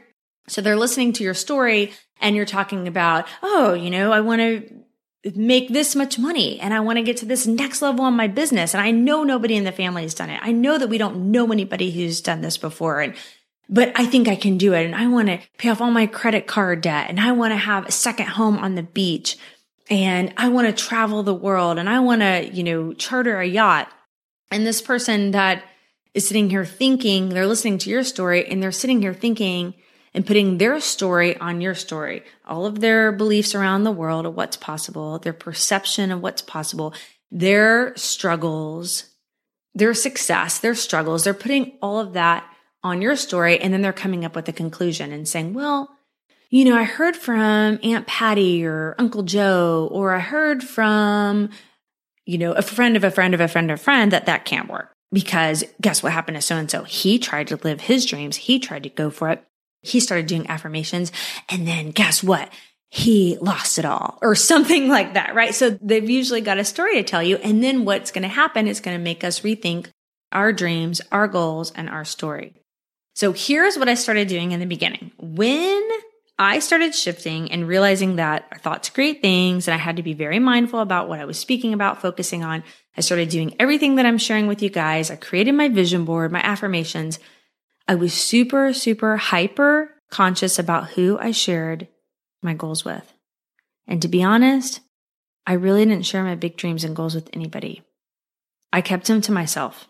So 0.49 0.61
they're 0.61 0.77
listening 0.77 1.13
to 1.15 1.25
your 1.25 1.35
story 1.35 1.93
and 2.21 2.37
you're 2.37 2.45
talking 2.47 2.89
about, 2.89 3.27
oh, 3.43 3.75
you 3.75 3.91
know, 3.91 4.13
I 4.13 4.21
want 4.21 4.41
to 4.41 4.83
make 5.37 5.69
this 5.69 5.95
much 5.95 6.19
money 6.19 6.59
and 6.59 6.75
I 6.75 6.81
want 6.81 6.99
to 6.99 7.03
get 7.03 7.19
to 7.19 7.27
this 7.27 7.47
next 7.47 7.81
level 7.81 8.05
on 8.05 8.17
my 8.17 8.27
business. 8.27 8.75
And 8.75 8.83
I 8.83 8.91
know 8.91 9.23
nobody 9.23 9.55
in 9.55 9.65
the 9.65 9.73
family 9.73 10.03
has 10.03 10.15
done 10.15 10.31
it. 10.31 10.41
I 10.43 10.53
know 10.53 10.79
that 10.79 10.89
we 10.89 10.99
don't 10.99 11.31
know 11.31 11.51
anybody 11.53 11.91
who's 11.91 12.21
done 12.21 12.41
this 12.41 12.57
before. 12.57 13.01
And 13.01 13.15
but 13.69 13.93
I 13.95 14.05
think 14.05 14.29
I 14.29 14.37
can 14.37 14.59
do 14.59 14.75
it. 14.75 14.85
And 14.85 14.95
I 14.95 15.07
want 15.07 15.29
to 15.29 15.39
pay 15.57 15.69
off 15.69 15.81
all 15.81 15.91
my 15.91 16.07
credit 16.07 16.47
card 16.47 16.83
debt 16.83 17.09
and 17.09 17.21
I 17.21 17.33
want 17.33 17.53
to 17.53 17.57
have 17.57 17.87
a 17.87 17.93
second 17.93 18.27
home 18.27 18.59
on 18.59 18.75
the 18.75 18.83
beach 18.83 19.39
and 19.89 20.33
I 20.37 20.49
want 20.49 20.67
to 20.67 20.85
travel 20.85 21.23
the 21.23 21.35
world 21.35 21.79
and 21.79 21.89
I 21.89 22.01
want 22.01 22.23
to, 22.23 22.51
you 22.53 22.65
know, 22.65 22.93
charter 22.93 23.41
a 23.41 23.47
yacht. 23.47 23.91
And 24.51 24.67
this 24.67 24.83
person 24.83 25.31
that 25.31 25.63
is 26.15 26.27
sitting 26.27 26.51
here 26.51 26.65
thinking, 26.65 27.29
they're 27.29 27.47
listening 27.47 27.79
to 27.79 27.91
your 27.91 28.05
story 28.05 28.47
and 28.47 28.63
they're 28.63 28.73
sitting 28.73 29.01
here 29.01 29.15
thinking 29.15 29.75
and 30.15 30.27
putting 30.27 30.59
their 30.59 30.81
story 30.81 31.37
on 31.39 31.61
your 31.61 31.75
story, 31.75 32.23
all 32.47 32.67
of 32.67 32.81
their 32.81 33.13
beliefs 33.13 33.55
around 33.55 33.85
the 33.85 33.91
world 33.91 34.27
of 34.27 34.35
what's 34.35 34.57
possible, 34.57 35.19
their 35.19 35.33
perception 35.33 36.11
of 36.11 36.21
what's 36.21 36.43
possible, 36.43 36.95
their 37.31 37.97
struggles, 37.97 39.11
their 39.75 39.95
success, 39.95 40.59
their 40.59 40.75
struggles, 40.75 41.25
they're 41.25 41.35
putting 41.35 41.79
all 41.81 41.99
of 41.99 42.13
that 42.13 42.45
on 42.83 43.01
your 43.01 43.17
story. 43.17 43.59
And 43.59 43.73
then 43.73 43.81
they're 43.81 43.93
coming 43.93 44.25
up 44.25 44.37
with 44.37 44.49
a 44.49 44.53
conclusion 44.53 45.13
and 45.13 45.27
saying, 45.27 45.55
well, 45.55 45.89
you 46.51 46.67
know, 46.67 46.77
I 46.77 46.85
heard 46.85 47.17
from 47.17 47.79
Aunt 47.83 48.07
Patty 48.07 48.67
or 48.67 48.95
Uncle 48.99 49.23
Joe, 49.23 49.89
or 49.91 50.13
I 50.13 50.19
heard 50.19 50.63
from, 50.63 51.49
you 52.27 52.37
know, 52.37 52.53
a 52.53 52.61
friend 52.61 52.97
of 52.97 53.05
a 53.05 53.11
friend 53.11 53.33
of 53.33 53.41
a 53.41 53.49
friend 53.49 53.71
of 53.71 53.81
a 53.81 53.83
friend 53.83 54.13
that 54.13 54.27
that 54.27 54.45
can't 54.45 54.69
work 54.69 54.93
because 55.13 55.65
guess 55.81 56.03
what 56.03 56.13
happened 56.13 56.37
to 56.37 56.43
so 56.43 56.57
and 56.57 56.71
so? 56.71 56.85
He 56.85 57.19
tried 57.19 57.49
to 57.49 57.57
live 57.57 57.81
his 57.81 58.05
dreams. 58.05 58.37
He 58.37 58.59
tried 58.59 58.83
to 58.83 58.91
go 58.91 59.09
for 59.09 59.31
it. 59.31 59.43
He 59.83 60.01
started 60.01 60.27
doing 60.27 60.49
affirmations. 60.49 61.13
And 61.49 61.67
then 61.67 61.91
guess 61.91 62.23
what? 62.23 62.51
He 62.89 63.39
lost 63.41 63.79
it 63.79 63.85
all 63.85 64.19
or 64.23 64.35
something 64.35 64.89
like 64.97 65.15
that, 65.15 65.35
right? 65.35 65.55
So 65.55 65.71
they've 65.71 66.09
usually 66.09 66.41
got 66.41 66.59
a 66.59 66.65
story 66.65 66.95
to 66.95 67.03
tell 67.03 67.23
you. 67.23 67.37
And 67.37 67.63
then 67.63 67.85
what's 67.85 68.11
going 68.11 68.23
to 68.23 68.29
happen 68.29 68.67
is 68.67 68.81
going 68.81 68.97
to 68.97 69.03
make 69.03 69.25
us 69.25 69.41
rethink 69.41 69.89
our 70.31 70.53
dreams, 70.53 71.01
our 71.11 71.29
goals, 71.29 71.73
and 71.73 71.89
our 71.89 72.05
story. 72.05 72.55
So 73.15 73.33
here's 73.33 73.77
what 73.77 73.89
I 73.89 73.95
started 73.95 74.29
doing 74.29 74.53
in 74.53 74.61
the 74.61 74.67
beginning. 74.67 75.13
When 75.19 75.87
I 76.39 76.59
started 76.61 76.95
shifting 76.95 77.53
and 77.53 77.69
realizing 77.69 78.17
that 78.17 78.49
I 78.51 78.59
thought 78.59 78.85
to 78.85 78.93
create 78.93 79.21
things 79.21 79.69
and 79.69 79.75
I 79.75 79.79
had 79.79 79.97
to 79.97 80.03
be 80.03 80.15
very 80.15 80.39
mindful 80.39 80.81
about 80.81 81.09
what 81.09 81.21
I 81.21 81.25
was 81.25 81.39
speaking 81.39 81.75
about, 81.75 82.01
focusing 82.01 82.43
on. 82.43 82.65
I 82.97 83.01
started 83.01 83.29
doing 83.29 83.55
everything 83.59 83.97
that 83.97 84.07
I'm 84.07 84.19
sharing 84.19 84.47
with 84.47 84.63
you 84.63 84.71
guys. 84.71 85.11
I 85.11 85.17
created 85.17 85.53
my 85.53 85.69
vision 85.69 86.05
board, 86.05 86.33
my 86.33 86.41
affirmations. 86.43 87.19
I 87.89 87.95
was 87.95 88.13
super, 88.13 88.73
super 88.73 89.17
hyper 89.17 89.91
conscious 90.11 90.59
about 90.59 90.91
who 90.91 91.19
I 91.19 91.31
shared 91.31 91.89
my 92.43 92.55
goals 92.55 92.85
with. 92.85 93.13
And 93.87 94.01
to 94.03 94.09
be 94.09 94.23
honest, 94.23 94.81
I 95.47 95.55
really 95.55 95.85
didn't 95.85 96.07
share 96.07 96.23
my 96.23 96.35
big 96.35 96.57
dreams 96.57 96.85
and 96.85 96.95
goals 96.95 97.15
with 97.15 97.29
anybody. 97.33 97.83
I 98.73 98.81
kept 98.81 99.07
them 99.07 99.21
to 99.23 99.33
myself. 99.33 99.89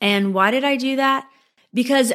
And 0.00 0.32
why 0.32 0.50
did 0.50 0.64
I 0.64 0.76
do 0.76 0.96
that? 0.96 1.28
Because 1.74 2.12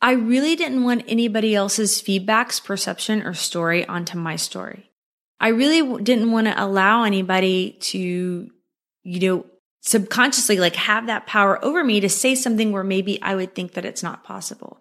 I 0.00 0.12
really 0.12 0.56
didn't 0.56 0.82
want 0.82 1.04
anybody 1.06 1.54
else's 1.54 2.00
feedbacks, 2.00 2.62
perception, 2.64 3.22
or 3.22 3.34
story 3.34 3.86
onto 3.86 4.16
my 4.16 4.36
story. 4.36 4.90
I 5.38 5.48
really 5.48 6.02
didn't 6.02 6.32
want 6.32 6.46
to 6.46 6.62
allow 6.62 7.04
anybody 7.04 7.76
to, 7.80 8.50
you 9.02 9.20
know, 9.20 9.46
subconsciously 9.82 10.58
like 10.58 10.76
have 10.76 11.06
that 11.06 11.26
power 11.26 11.62
over 11.64 11.82
me 11.82 12.00
to 12.00 12.08
say 12.08 12.34
something 12.34 12.72
where 12.72 12.84
maybe 12.84 13.20
I 13.22 13.34
would 13.34 13.54
think 13.54 13.72
that 13.72 13.84
it's 13.84 14.02
not 14.02 14.24
possible. 14.24 14.80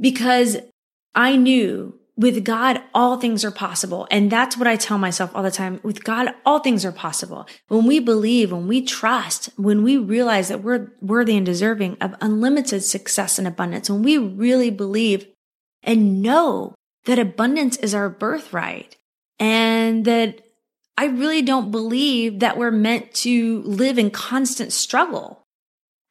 Because 0.00 0.56
I 1.14 1.36
knew 1.36 1.98
with 2.16 2.44
God, 2.44 2.82
all 2.92 3.16
things 3.16 3.44
are 3.44 3.52
possible. 3.52 4.08
And 4.10 4.30
that's 4.30 4.56
what 4.56 4.66
I 4.66 4.74
tell 4.74 4.98
myself 4.98 5.30
all 5.34 5.42
the 5.44 5.52
time. 5.52 5.78
With 5.84 6.02
God, 6.02 6.34
all 6.44 6.58
things 6.58 6.84
are 6.84 6.92
possible. 6.92 7.46
When 7.68 7.86
we 7.86 8.00
believe, 8.00 8.50
when 8.50 8.66
we 8.66 8.82
trust, 8.82 9.50
when 9.56 9.84
we 9.84 9.96
realize 9.96 10.48
that 10.48 10.64
we're 10.64 10.90
worthy 11.00 11.36
and 11.36 11.46
deserving 11.46 11.96
of 12.00 12.16
unlimited 12.20 12.82
success 12.82 13.38
and 13.38 13.46
abundance, 13.46 13.88
when 13.88 14.02
we 14.02 14.18
really 14.18 14.70
believe 14.70 15.28
and 15.84 16.20
know 16.20 16.74
that 17.04 17.20
abundance 17.20 17.76
is 17.76 17.94
our 17.94 18.08
birthright 18.08 18.96
and 19.38 20.04
that 20.04 20.40
I 20.98 21.04
really 21.06 21.42
don't 21.42 21.70
believe 21.70 22.40
that 22.40 22.58
we're 22.58 22.72
meant 22.72 23.14
to 23.14 23.62
live 23.62 23.98
in 23.98 24.10
constant 24.10 24.72
struggle. 24.72 25.46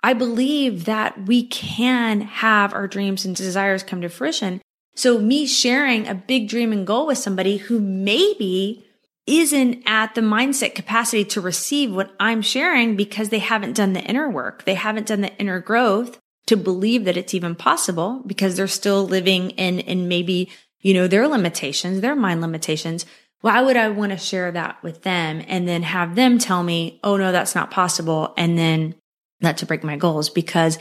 I 0.02 0.14
believe 0.14 0.86
that 0.86 1.26
we 1.28 1.46
can 1.46 2.22
have 2.22 2.74
our 2.74 2.88
dreams 2.88 3.26
and 3.26 3.36
desires 3.36 3.84
come 3.84 4.00
to 4.00 4.08
fruition 4.08 4.62
so 4.96 5.20
me 5.20 5.46
sharing 5.46 6.08
a 6.08 6.16
big 6.16 6.48
dream 6.48 6.72
and 6.72 6.88
goal 6.88 7.06
with 7.06 7.18
somebody 7.18 7.58
who 7.58 7.82
maybe 7.82 8.86
isn't 9.26 9.84
at 9.86 10.16
the 10.16 10.22
mindset 10.22 10.74
capacity 10.74 11.26
to 11.26 11.42
receive 11.42 11.94
what 11.94 12.16
I'm 12.18 12.42
sharing 12.42 12.96
because 12.96 13.28
they 13.28 13.40
haven't 13.40 13.76
done 13.76 13.92
the 13.92 14.02
inner 14.02 14.30
work. 14.30 14.64
They 14.64 14.76
haven't 14.76 15.08
done 15.08 15.20
the 15.20 15.36
inner 15.36 15.60
growth 15.60 16.18
to 16.46 16.56
believe 16.56 17.04
that 17.04 17.18
it's 17.18 17.34
even 17.34 17.56
possible 17.56 18.24
because 18.26 18.56
they're 18.56 18.68
still 18.68 19.06
living 19.06 19.50
in, 19.52 19.82
in 19.82 20.08
maybe, 20.08 20.50
you 20.80 20.94
know, 20.94 21.08
their 21.08 21.28
limitations, 21.28 22.00
their 22.00 22.16
mind 22.16 22.40
limitations. 22.40 23.06
Why 23.42 23.62
would 23.62 23.78
I 23.78 23.90
want 23.90 24.12
to 24.12 24.18
share 24.18 24.52
that 24.52 24.82
with 24.84 25.04
them 25.04 25.44
and 25.48 25.68
then 25.68 25.84
have 25.84 26.16
them 26.16 26.40
tell 26.40 26.64
me, 26.64 27.00
Oh 27.04 27.18
no, 27.18 27.32
that's 27.32 27.56
not 27.56 27.72
possible. 27.72 28.34
And 28.38 28.58
then 28.58 28.96
not 29.42 29.58
to 29.58 29.66
break 29.66 29.84
my 29.84 29.96
goals 29.96 30.30
because 30.30 30.80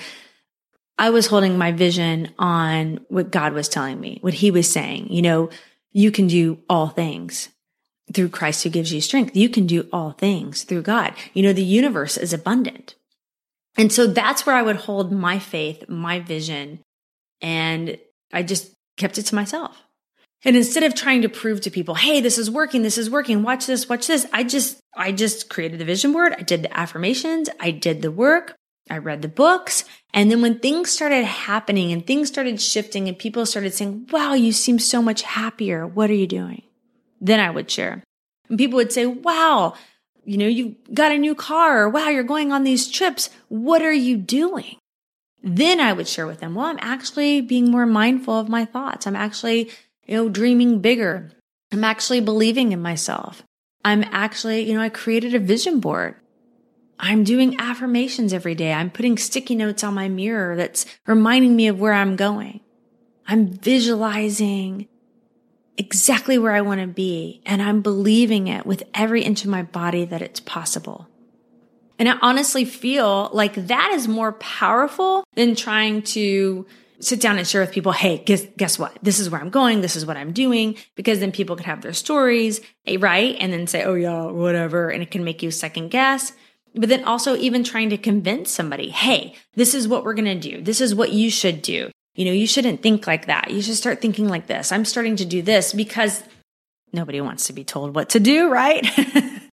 I 0.99 1.11
was 1.11 1.27
holding 1.27 1.59
my 1.59 1.73
vision 1.73 2.33
on 2.39 3.01
what 3.09 3.31
God 3.31 3.53
was 3.53 3.69
telling 3.69 4.01
me, 4.01 4.19
what 4.23 4.35
he 4.35 4.51
was 4.51 4.71
saying. 4.71 5.13
You 5.13 5.23
know, 5.23 5.51
you 5.93 6.11
can 6.11 6.27
do 6.27 6.59
all 6.69 6.89
things 6.89 7.51
through 8.13 8.31
Christ 8.31 8.63
who 8.63 8.71
gives 8.71 8.93
you 8.93 9.01
strength. 9.01 9.37
You 9.37 9.49
can 9.49 9.67
do 9.67 9.89
all 9.93 10.13
things 10.13 10.63
through 10.63 10.83
God. 10.83 11.15
You 11.35 11.43
know, 11.43 11.53
the 11.53 11.63
universe 11.63 12.17
is 12.17 12.33
abundant. 12.33 12.95
And 13.77 13.93
so 13.93 14.07
that's 14.07 14.47
where 14.47 14.57
I 14.57 14.63
would 14.63 14.77
hold 14.77 15.13
my 15.13 15.39
faith, 15.39 15.89
my 15.89 16.21
vision, 16.21 16.81
and 17.43 17.99
I 18.33 18.43
just 18.43 18.73
kept 18.97 19.19
it 19.19 19.25
to 19.25 19.35
myself. 19.35 19.83
And 20.47 20.57
instead 20.57 20.85
of 20.85 20.95
trying 20.95 21.23
to 21.23 21.29
prove 21.29 21.61
to 21.62 21.73
people, 21.73 21.97
hey, 21.97 22.21
this 22.21 22.38
is 22.38 22.49
working, 22.49 22.83
this 22.83 22.99
is 22.99 23.11
working, 23.11 23.43
watch 23.43 23.67
this, 23.67 23.88
watch 23.88 24.07
this, 24.07 24.26
I 24.33 24.45
just, 24.45 24.79
I 24.97 25.11
just 25.11 25.50
created 25.50 25.81
the 25.81 25.85
vision 25.85 26.12
board. 26.12 26.37
I 26.38 26.43
did 26.43 26.62
the 26.62 26.75
affirmations. 26.75 27.50
I 27.59 27.73
did 27.73 28.00
the 28.00 28.12
work. 28.12 28.55
I 28.88 28.99
read 28.99 29.23
the 29.23 29.29
books. 29.29 29.85
And 30.15 30.31
then 30.31 30.43
when 30.43 30.61
things 30.61 30.91
started 30.91 31.25
happening 31.25 31.91
and 31.91 32.07
things 32.07 32.29
started 32.29 32.61
shifting 32.61 33.09
and 33.09 33.19
people 33.19 33.45
started 33.45 33.75
saying, 33.75 34.09
wow, 34.12 34.35
you 34.35 34.53
seem 34.53 34.79
so 34.79 35.03
much 35.03 35.23
happier. 35.23 35.85
What 35.85 36.11
are 36.11 36.15
you 36.15 36.29
doing? 36.29 36.62
Then 37.21 37.41
I 37.41 37.50
would 37.50 37.69
share. 37.69 38.05
And 38.49 38.57
people 38.57 38.76
would 38.76 38.93
say, 38.93 39.05
wow, 39.05 39.75
you 40.25 40.38
know, 40.38 40.47
you 40.47 40.76
got 40.95 41.11
a 41.11 41.19
new 41.19 41.35
car 41.35 41.83
or 41.83 41.88
wow, 41.88 42.09
you're 42.09 42.23
going 42.23 42.53
on 42.53 42.62
these 42.62 42.88
trips. 42.88 43.31
What 43.49 43.83
are 43.83 43.93
you 43.93 44.17
doing? 44.17 44.76
Then 45.43 45.81
I 45.81 45.93
would 45.93 46.07
share 46.07 46.26
with 46.29 46.38
them, 46.38 46.55
well, 46.55 46.67
I'm 46.67 46.79
actually 46.81 47.41
being 47.41 47.69
more 47.71 47.87
mindful 47.87 48.38
of 48.38 48.49
my 48.49 48.65
thoughts. 48.65 49.09
I'm 49.09 49.17
actually, 49.17 49.71
you 50.07 50.17
know, 50.17 50.29
dreaming 50.29 50.81
bigger. 50.81 51.31
I'm 51.73 51.85
actually 51.85 52.21
believing 52.21 52.73
in 52.73 52.81
myself. 52.81 53.43
I'm 53.85 54.05
actually, 54.11 54.69
you 54.69 54.75
know, 54.75 54.81
I 54.81 54.89
created 54.89 55.35
a 55.35 55.39
vision 55.39 55.81
board. 55.81 56.17
I'm 56.99 57.25
doing 57.25 57.61
affirmations 57.61 58.33
every 58.33 58.55
day. 58.55 58.73
I'm 58.73 58.91
putting 58.91 59.19
sticky 59.19 59.55
notes 59.55 59.85
on 59.85 59.95
my 59.95 60.09
mirror 60.09 60.57
that's 60.57 60.87
reminding 61.07 61.55
me 61.55 61.69
of 61.69 61.79
where 61.79 61.93
I'm 61.93 62.17
going. 62.17 62.61
I'm 63.27 63.49
visualizing 63.49 64.89
exactly 65.77 66.39
where 66.39 66.53
I 66.53 66.63
want 66.63 66.81
to 66.81 66.87
be 66.87 67.43
and 67.45 67.61
I'm 67.61 67.83
believing 67.83 68.49
it 68.49 68.65
with 68.65 68.83
every 68.95 69.23
inch 69.23 69.45
of 69.45 69.51
my 69.51 69.63
body 69.63 70.05
that 70.07 70.23
it's 70.23 70.41
possible. 70.41 71.07
And 71.99 72.09
I 72.09 72.19
honestly 72.23 72.65
feel 72.65 73.31
like 73.33 73.55
that 73.55 73.93
is 73.95 74.09
more 74.09 74.33
powerful 74.33 75.25
than 75.35 75.55
trying 75.55 76.03
to 76.03 76.67
sit 77.00 77.21
down 77.21 77.38
and 77.38 77.47
share 77.47 77.61
with 77.61 77.73
people, 77.73 77.93
hey, 77.93 78.19
guess, 78.19 78.47
guess 78.57 78.79
what? 78.79 78.99
This 79.03 79.19
is 79.19 79.31
where 79.31 79.41
I'm 79.41 79.50
going. 79.50 79.81
This 79.81 79.97
is 79.97 80.07
what 80.07 80.17
I'm 80.17 80.33
doing. 80.33 80.76
Because 80.95 81.21
then 81.21 81.33
people 81.33 81.57
could 81.57 81.67
have 81.67 81.83
their 81.83 81.93
stories, 81.93 82.61
right? 82.99 83.37
And 83.38 83.53
then 83.53 83.67
say, 83.67 83.85
oh 83.85 83.95
yeah, 83.95 84.25
whatever. 84.26 84.88
And 84.91 85.03
it 85.03 85.11
can 85.11 85.25
make 85.25 85.43
you 85.43 85.50
second 85.50 85.91
guess 85.91 86.33
but 86.76 86.88
then 86.88 87.05
also 87.05 87.37
even 87.37 87.65
trying 87.65 87.91
to 87.91 87.99
convince 87.99 88.50
somebody, 88.50 88.91
hey, 88.91 89.35
this 89.55 89.75
is 89.75 89.88
what 89.88 90.05
we're 90.05 90.15
going 90.15 90.41
to 90.41 90.50
do. 90.50 90.61
This 90.61 90.81
is 90.81 90.95
what 90.95 91.12
you 91.12 91.31
should 91.31 91.62
do. 91.62 91.91
You 92.15 92.26
know, 92.26 92.33
you 92.33 92.47
shouldn't 92.47 92.83
think 92.83 93.07
like 93.07 93.26
that. 93.26 93.50
You 93.50 93.62
should 93.62 93.76
start 93.76 94.00
thinking 94.00 94.29
like 94.29 94.47
this. 94.47 94.73
I'm 94.73 94.85
starting 94.85 95.17
to 95.17 95.25
do 95.25 95.43
this 95.43 95.73
because 95.73 96.23
nobody 96.93 97.21
wants 97.21 97.47
to 97.47 97.53
be 97.53 97.65
told 97.65 97.95
what 97.95 98.11
to 98.11 98.21
do, 98.21 98.50
right? 98.53 98.87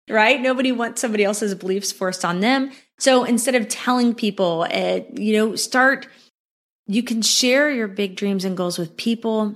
right? 0.09 0.41
Nobody 0.41 0.71
wants 0.71 1.01
somebody 1.01 1.23
else's 1.23 1.55
beliefs 1.55 1.91
forced 1.91 2.25
on 2.25 2.41
them. 2.41 2.71
So 2.99 3.23
instead 3.23 3.55
of 3.55 3.69
telling 3.69 4.13
people, 4.13 4.67
uh, 4.69 5.01
you 5.15 5.33
know, 5.33 5.55
start, 5.55 6.07
you 6.87 7.03
can 7.03 7.21
share 7.21 7.69
your 7.69 7.87
big 7.87 8.15
dreams 8.15 8.45
and 8.45 8.57
goals 8.57 8.77
with 8.77 8.97
people 8.97 9.55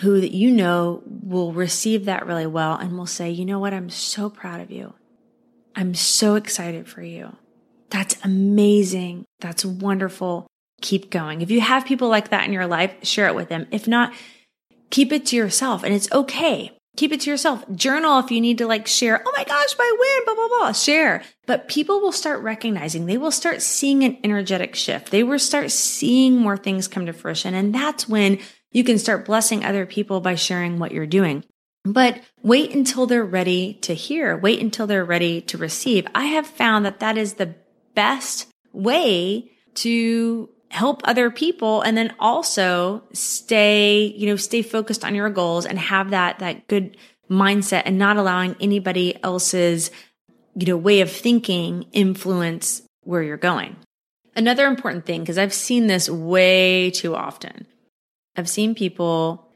who 0.00 0.20
that 0.20 0.32
you 0.32 0.50
know 0.50 1.02
will 1.06 1.52
receive 1.52 2.04
that 2.04 2.26
really 2.26 2.46
well 2.46 2.74
and 2.74 2.96
will 2.96 3.06
say, 3.06 3.30
you 3.30 3.44
know 3.44 3.58
what? 3.58 3.72
I'm 3.72 3.90
so 3.90 4.28
proud 4.28 4.60
of 4.60 4.70
you. 4.70 4.92
I'm 5.74 5.94
so 5.94 6.34
excited 6.34 6.88
for 6.88 7.02
you. 7.02 7.36
That's 7.90 8.16
amazing. 8.22 9.24
That's 9.40 9.64
wonderful. 9.64 10.46
Keep 10.82 11.10
going. 11.10 11.40
If 11.40 11.50
you 11.50 11.60
have 11.60 11.86
people 11.86 12.08
like 12.08 12.30
that 12.30 12.44
in 12.44 12.52
your 12.52 12.66
life, 12.66 12.92
share 13.02 13.28
it 13.28 13.34
with 13.34 13.48
them. 13.48 13.66
If 13.70 13.88
not, 13.88 14.12
keep 14.90 15.12
it 15.12 15.24
to 15.26 15.36
yourself 15.36 15.82
and 15.82 15.94
it's 15.94 16.10
okay. 16.12 16.77
Keep 16.98 17.12
it 17.12 17.20
to 17.20 17.30
yourself. 17.30 17.64
Journal 17.76 18.18
if 18.18 18.32
you 18.32 18.40
need 18.40 18.58
to 18.58 18.66
like 18.66 18.88
share, 18.88 19.22
oh 19.24 19.32
my 19.36 19.44
gosh, 19.44 19.78
my 19.78 19.96
win, 20.00 20.24
blah, 20.24 20.34
blah, 20.34 20.48
blah. 20.48 20.72
Share. 20.72 21.22
But 21.46 21.68
people 21.68 22.00
will 22.00 22.10
start 22.10 22.42
recognizing, 22.42 23.06
they 23.06 23.16
will 23.16 23.30
start 23.30 23.62
seeing 23.62 24.02
an 24.02 24.18
energetic 24.24 24.74
shift. 24.74 25.12
They 25.12 25.22
will 25.22 25.38
start 25.38 25.70
seeing 25.70 26.36
more 26.36 26.56
things 26.56 26.88
come 26.88 27.06
to 27.06 27.12
fruition. 27.12 27.54
And 27.54 27.72
that's 27.72 28.08
when 28.08 28.40
you 28.72 28.82
can 28.82 28.98
start 28.98 29.26
blessing 29.26 29.64
other 29.64 29.86
people 29.86 30.20
by 30.20 30.34
sharing 30.34 30.80
what 30.80 30.90
you're 30.90 31.06
doing. 31.06 31.44
But 31.84 32.20
wait 32.42 32.74
until 32.74 33.06
they're 33.06 33.24
ready 33.24 33.74
to 33.82 33.94
hear. 33.94 34.36
Wait 34.36 34.60
until 34.60 34.88
they're 34.88 35.04
ready 35.04 35.40
to 35.42 35.56
receive. 35.56 36.04
I 36.16 36.24
have 36.24 36.48
found 36.48 36.84
that 36.84 36.98
that 36.98 37.16
is 37.16 37.34
the 37.34 37.54
best 37.94 38.48
way 38.72 39.52
to 39.74 40.50
help 40.70 41.00
other 41.04 41.30
people 41.30 41.82
and 41.82 41.96
then 41.96 42.14
also 42.18 43.02
stay, 43.12 44.14
you 44.16 44.26
know, 44.26 44.36
stay 44.36 44.62
focused 44.62 45.04
on 45.04 45.14
your 45.14 45.30
goals 45.30 45.64
and 45.64 45.78
have 45.78 46.10
that, 46.10 46.38
that 46.40 46.66
good 46.68 46.96
mindset 47.30 47.82
and 47.84 47.98
not 47.98 48.16
allowing 48.16 48.56
anybody 48.60 49.22
else's, 49.22 49.90
you 50.54 50.66
know, 50.66 50.76
way 50.76 51.00
of 51.00 51.10
thinking 51.10 51.86
influence 51.92 52.82
where 53.04 53.22
you're 53.22 53.36
going. 53.36 53.76
Another 54.36 54.66
important 54.66 55.06
thing, 55.06 55.20
because 55.20 55.38
I've 55.38 55.54
seen 55.54 55.86
this 55.86 56.08
way 56.08 56.90
too 56.90 57.16
often. 57.16 57.66
I've 58.36 58.48
seen 58.48 58.74
people 58.74 59.50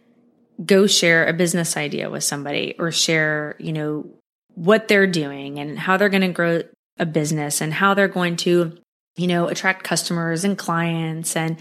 go 0.64 0.86
share 0.86 1.26
a 1.26 1.32
business 1.32 1.76
idea 1.76 2.10
with 2.10 2.24
somebody 2.24 2.74
or 2.78 2.90
share, 2.90 3.56
you 3.58 3.72
know, 3.72 4.06
what 4.54 4.88
they're 4.88 5.06
doing 5.06 5.58
and 5.58 5.78
how 5.78 5.96
they're 5.96 6.08
going 6.08 6.22
to 6.22 6.28
grow 6.28 6.62
a 6.98 7.06
business 7.06 7.60
and 7.60 7.72
how 7.72 7.94
they're 7.94 8.08
going 8.08 8.36
to, 8.36 8.76
you 9.16 9.26
know, 9.26 9.48
attract 9.48 9.84
customers 9.84 10.44
and 10.44 10.56
clients 10.56 11.36
and 11.36 11.56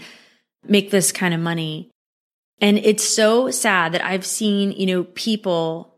make 0.66 0.90
this 0.90 1.12
kind 1.12 1.34
of 1.34 1.40
money. 1.40 1.90
And 2.60 2.78
it's 2.78 3.04
so 3.04 3.50
sad 3.50 3.92
that 3.92 4.04
I've 4.04 4.24
seen, 4.24 4.72
you 4.72 4.86
know, 4.86 5.04
people 5.04 5.94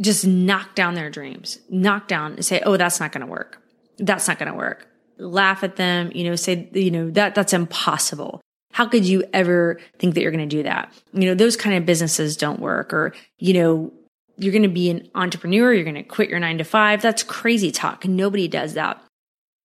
just 0.00 0.26
knock 0.26 0.74
down 0.74 0.94
their 0.94 1.10
dreams, 1.10 1.58
knock 1.68 2.08
down 2.08 2.32
and 2.32 2.44
say, 2.44 2.62
Oh, 2.64 2.76
that's 2.76 3.00
not 3.00 3.12
going 3.12 3.24
to 3.24 3.30
work. 3.30 3.62
That's 3.98 4.26
not 4.26 4.38
going 4.38 4.50
to 4.50 4.56
work. 4.56 4.86
Laugh 5.18 5.62
at 5.62 5.76
them, 5.76 6.10
you 6.14 6.24
know, 6.24 6.36
say, 6.36 6.68
you 6.72 6.90
know, 6.90 7.10
that 7.10 7.34
that's 7.34 7.52
impossible. 7.52 8.40
How 8.72 8.86
could 8.86 9.04
you 9.04 9.24
ever 9.32 9.78
think 9.98 10.14
that 10.14 10.22
you're 10.22 10.30
going 10.30 10.48
to 10.48 10.56
do 10.56 10.62
that? 10.62 10.92
You 11.12 11.26
know, 11.26 11.34
those 11.34 11.56
kind 11.56 11.76
of 11.76 11.84
businesses 11.84 12.36
don't 12.36 12.60
work 12.60 12.94
or, 12.94 13.12
you 13.38 13.52
know, 13.52 13.92
you're 14.38 14.52
going 14.52 14.62
to 14.62 14.68
be 14.68 14.88
an 14.88 15.08
entrepreneur. 15.14 15.74
You're 15.74 15.84
going 15.84 15.96
to 15.96 16.02
quit 16.02 16.30
your 16.30 16.38
nine 16.40 16.58
to 16.58 16.64
five. 16.64 17.02
That's 17.02 17.22
crazy 17.22 17.70
talk. 17.70 18.06
Nobody 18.06 18.48
does 18.48 18.74
that. 18.74 19.02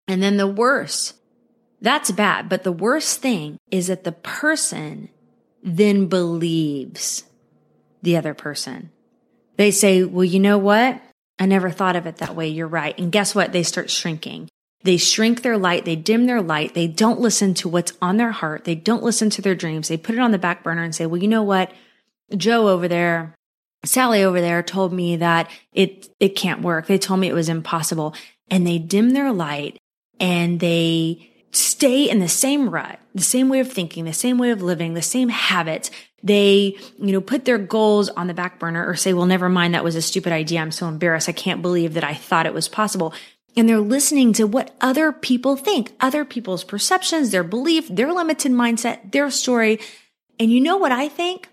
And 0.07 0.23
then 0.23 0.37
the 0.37 0.47
worst, 0.47 1.15
that's 1.81 2.11
bad. 2.11 2.49
But 2.49 2.63
the 2.63 2.73
worst 2.73 3.21
thing 3.21 3.59
is 3.71 3.87
that 3.87 4.05
the 4.05 4.13
person 4.13 5.09
then 5.63 6.07
believes 6.07 7.25
the 8.03 8.17
other 8.17 8.35
person. 8.35 8.91
They 9.57 9.71
say, 9.71 10.05
well, 10.05 10.25
you 10.25 10.41
know 10.41 10.59
what? 10.59 11.01
I 11.39 11.47
never 11.47 11.71
thought 11.71 11.97
of 11.97 12.07
it 12.07 12.17
that 12.19 12.37
way. 12.37 12.49
You're 12.49 12.67
right. 12.69 12.97
And 12.99 13.11
guess 13.11 13.35
what? 13.35 13.53
They 13.53 13.63
start 13.63 13.91
shrinking 13.91 14.49
They 14.85 14.99
shrink 14.99 15.41
their 15.43 15.57
light. 15.57 15.87
They 15.87 15.97
dim 15.97 16.27
their 16.27 16.43
light. 16.43 16.75
They 16.75 16.87
don't 16.87 17.19
listen 17.19 17.55
to 17.55 17.69
what's 17.69 17.95
on 18.03 18.19
their 18.19 18.33
heart. 18.33 18.65
They 18.65 18.75
don't 18.75 19.03
listen 19.03 19.31
to 19.31 19.43
their 19.43 19.55
dreams. 19.55 19.89
They 19.89 19.97
put 19.97 20.15
it 20.15 20.21
on 20.21 20.31
the 20.31 20.39
back 20.39 20.63
burner 20.63 20.83
and 20.83 20.95
say, 20.95 21.07
well, 21.07 21.21
you 21.21 21.29
know 21.29 21.43
what? 21.43 21.73
Joe 22.37 22.69
over 22.69 22.87
there, 22.87 23.35
Sally 23.85 24.23
over 24.23 24.41
there 24.41 24.63
told 24.63 24.93
me 24.93 25.17
that 25.17 25.51
it, 25.73 26.09
it 26.21 26.37
can't 26.37 26.61
work. 26.63 26.87
They 26.87 26.99
told 26.99 27.21
me 27.21 27.29
it 27.29 27.35
was 27.35 27.49
impossible 27.49 28.15
and 28.51 28.67
they 28.67 28.79
dim 28.79 29.11
their 29.11 29.33
light 29.33 29.79
and 30.21 30.61
they 30.61 31.31
stay 31.53 32.09
in 32.09 32.19
the 32.19 32.29
same 32.29 32.69
rut, 32.69 32.99
the 33.15 33.23
same 33.23 33.49
way 33.49 33.61
of 33.61 33.73
thinking, 33.73 34.05
the 34.05 34.13
same 34.13 34.39
way 34.39 34.51
of 34.51 34.63
living, 34.63 34.95
the 34.95 35.03
same 35.03 35.29
habits. 35.29 35.91
They, 36.23 36.77
you 36.99 37.13
know, 37.13 37.21
put 37.21 37.45
their 37.45 37.59
goals 37.59 38.09
on 38.09 38.27
the 38.27 38.35
back 38.35 38.59
burner 38.59 38.87
or 38.87 38.95
say, 38.97 39.13
well, 39.13 39.27
never 39.27 39.49
mind. 39.49 39.75
That 39.75 39.85
was 39.85 39.95
a 39.95 40.03
stupid 40.03 40.33
idea. 40.33 40.61
I'm 40.61 40.73
so 40.73 40.89
embarrassed. 40.89 41.29
I 41.29 41.33
can't 41.33 41.63
believe 41.63 41.95
that 41.95 42.05
I 42.05 42.15
thought 42.15 42.47
it 42.47 42.55
was 42.55 42.69
possible. 42.69 43.15
And 43.57 43.69
they're 43.69 43.79
listening 43.79 44.33
to 44.35 44.47
what 44.47 44.75
other 44.81 45.13
people 45.13 45.57
think, 45.57 45.93
other 46.01 46.25
people's 46.25 46.65
perceptions, 46.65 47.31
their 47.31 47.45
belief, 47.45 47.87
their 47.89 48.13
limited 48.13 48.51
mindset, 48.51 49.13
their 49.13 49.31
story. 49.31 49.79
And 50.41 50.51
you 50.51 50.61
know 50.61 50.77
what 50.77 50.93
I 50.93 51.09
think? 51.09 51.49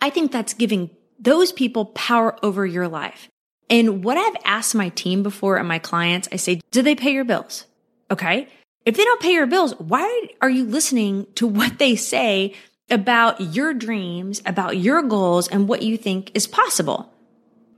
I 0.00 0.08
think 0.08 0.32
that's 0.32 0.54
giving 0.54 0.90
those 1.18 1.52
people 1.52 1.86
power 1.86 2.38
over 2.42 2.64
your 2.64 2.88
life. 2.88 3.28
And 3.68 4.02
what 4.02 4.16
I've 4.16 4.42
asked 4.44 4.74
my 4.74 4.88
team 4.90 5.22
before 5.22 5.56
and 5.56 5.68
my 5.68 5.78
clients, 5.78 6.28
I 6.32 6.36
say, 6.36 6.60
do 6.70 6.82
they 6.82 6.94
pay 6.94 7.12
your 7.12 7.24
bills? 7.24 7.66
Okay. 8.12 8.46
If 8.84 8.96
they 8.96 9.04
don't 9.04 9.22
pay 9.22 9.32
your 9.32 9.46
bills, 9.46 9.74
why 9.78 10.28
are 10.42 10.50
you 10.50 10.64
listening 10.64 11.26
to 11.36 11.46
what 11.58 11.78
they 11.78 11.96
say 11.96 12.54
about 12.90 13.40
your 13.40 13.72
dreams, 13.72 14.42
about 14.44 14.76
your 14.76 15.02
goals 15.02 15.48
and 15.48 15.66
what 15.66 15.82
you 15.82 15.96
think 15.96 16.30
is 16.34 16.46
possible? 16.46 17.10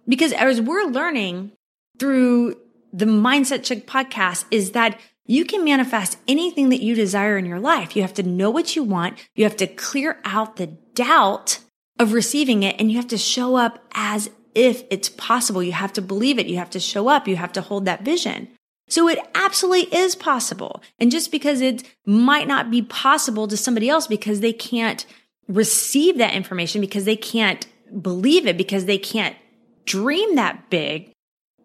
Because 0.09 0.33
as 0.33 0.61
we're 0.61 0.85
learning 0.85 1.53
through 1.99 2.57
the 2.93 3.07
Mindset 3.07 3.63
Chick 3.63 3.87
podcast 3.87 4.45
is 4.51 4.73
that 4.73 5.01
you 5.25 5.45
can 5.45 5.65
manifest 5.65 6.19
anything 6.29 6.69
that 6.69 6.83
you 6.83 6.95
desire 6.95 7.39
in 7.39 7.47
your 7.47 7.61
life. 7.61 7.97
You 7.97 8.03
have 8.03 8.13
to 8.15 8.23
know 8.23 8.51
what 8.51 8.77
you 8.77 8.83
want. 8.83 9.27
You 9.35 9.45
have 9.45 9.57
to 9.57 9.67
clear 9.67 10.19
out 10.25 10.57
the 10.57 10.67
doubt 10.67 11.61
of 11.99 12.13
receiving 12.13 12.63
it 12.63 12.77
and 12.79 12.91
you 12.91 12.97
have 12.99 13.09
to 13.09 13.19
show 13.19 13.57
up 13.57 13.79
as 13.95 14.29
if 14.55 14.83
it's 14.91 15.09
possible. 15.09 15.63
You 15.63 15.73
have 15.73 15.93
to 15.95 16.03
believe 16.03 16.39
it. 16.39 16.47
You 16.47 16.59
have 16.59 16.71
to 16.71 16.81
show 16.81 17.09
up. 17.09 17.27
You 17.27 17.37
have 17.37 17.53
to 17.53 17.63
hold 17.63 17.87
that 17.87 18.03
vision. 18.03 18.49
So 18.89 19.09
it 19.09 19.19
absolutely 19.35 19.97
is 19.97 20.15
possible. 20.15 20.83
And 20.99 21.11
just 21.11 21.33
because 21.33 21.61
it 21.61 21.83
might 22.05 22.47
not 22.47 22.71
be 22.71 22.83
possible 22.83 23.49
to 23.49 23.57
somebody 23.57 23.89
else 23.89 24.07
because 24.07 24.41
they 24.41 24.53
can't 24.53 25.07
receive 25.49 26.19
that 26.19 26.35
information, 26.35 26.81
because 26.81 27.05
they 27.05 27.17
can't 27.17 27.67
believe 28.01 28.47
it, 28.47 28.57
because 28.57 28.85
they 28.85 28.99
can't 28.99 29.37
dream 29.85 30.37
that 30.37 30.71
big 30.71 31.13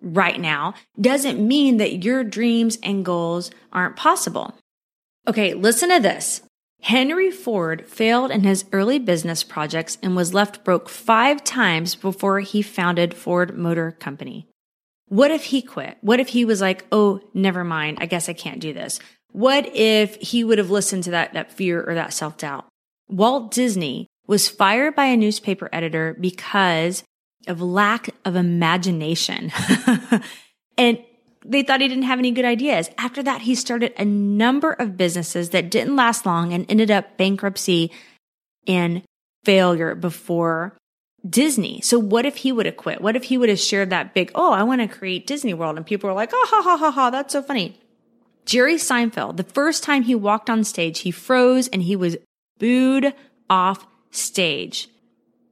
right 0.02 0.40
now, 0.40 0.74
doesn't 1.00 1.46
mean 1.46 1.78
that 1.78 2.04
your 2.04 2.24
dreams 2.24 2.78
and 2.84 3.06
goals 3.06 3.52
aren't 3.72 3.96
possible. 3.96 4.56
Okay, 5.28 5.54
listen 5.54 5.90
to 5.90 6.00
this. 6.00 6.42
Henry 6.82 7.30
Ford 7.30 7.86
failed 7.86 8.32
in 8.32 8.44
his 8.44 8.64
early 8.72 9.00
business 9.00 9.44
projects 9.44 9.98
and 10.02 10.16
was 10.16 10.34
left 10.34 10.64
broke 10.64 10.88
five 10.88 11.44
times 11.44 11.96
before 11.96 12.40
he 12.40 12.62
founded 12.62 13.14
Ford 13.14 13.58
Motor 13.58 13.92
Company. 13.92 14.48
What 15.10 15.32
if 15.32 15.46
he 15.46 15.62
quit? 15.62 15.98
What 16.02 16.20
if 16.20 16.30
he 16.30 16.46
was 16.46 16.62
like, 16.62 16.86
oh, 16.92 17.20
never 17.34 17.64
mind. 17.64 17.98
I 18.00 18.06
guess 18.06 18.30
I 18.30 18.34
can't 18.34 18.60
do 18.60 18.74
this. 18.74 19.00
What 19.32 19.76
if 19.76 20.16
he 20.16 20.44
would 20.44 20.58
have 20.58 20.72
listened 20.72 21.04
to 21.04 21.12
that, 21.12 21.34
that 21.34 21.52
fear 21.52 21.84
or 21.84 21.96
that 21.96 22.14
self 22.14 22.38
doubt? 22.38 22.68
Walt 23.08 23.52
Disney 23.52 24.08
was 24.28 24.48
fired 24.48 24.96
by 24.96 25.06
a 25.06 25.18
newspaper 25.18 25.70
editor 25.74 26.16
because 26.20 27.04
of 27.48 27.62
lack 27.62 28.10
of 28.26 28.36
imagination. 28.36 29.52
and 30.78 31.04
they 31.46 31.64
thought 31.64 31.82
he 31.82 31.88
didn't 31.88 32.04
have 32.04 32.20
any 32.20 32.32
good 32.32 32.46
ideas. 32.46 32.90
After 32.98 33.24
that, 33.24 33.42
he 33.42 33.56
started 33.56 33.94
a 33.98 34.06
number 34.06 34.74
of 34.74 34.98
businesses 34.98 35.50
that 35.50 35.72
didn't 35.72 35.96
last 35.96 36.26
long 36.26 36.54
and 36.54 36.66
ended 36.70 36.92
up 36.92 37.18
bankruptcy 37.18 37.92
and 38.68 39.02
failure 39.44 39.96
before 39.96 40.78
Disney. 41.28 41.82
So 41.82 42.00
what 42.00 42.26
if 42.26 42.38
he 42.38 42.52
would 42.52 42.66
have 42.66 42.78
quit? 42.78 43.02
What 43.02 43.16
if 43.16 43.24
he 43.24 43.38
would 43.38 43.50
have 43.50 43.60
shared 43.60 43.90
that 43.90 44.14
big, 44.14 44.32
oh, 44.36 44.52
I 44.52 44.64
want 44.64 44.82
to 44.82 44.88
create 44.88 45.28
Disney 45.28 45.54
World? 45.54 45.78
And 45.78 45.86
people 45.86 46.10
were 46.10 46.16
like, 46.16 46.32
oh, 46.34 46.48
ha, 46.50 46.62
ha, 46.62 46.78
ha, 46.78 46.92
ha, 46.92 47.10
that's 47.10 47.34
so 47.34 47.42
funny. 47.42 47.80
Jerry 48.46 48.76
Seinfeld, 48.76 49.38
the 49.38 49.44
first 49.44 49.84
time 49.84 50.04
he 50.04 50.16
walked 50.16 50.50
on 50.50 50.64
stage, 50.64 51.00
he 51.00 51.12
froze 51.12 51.68
and 51.68 51.84
he 51.84 51.96
was 51.96 52.18
booed 52.58 53.14
off 53.50 53.86
stage. 54.12 54.90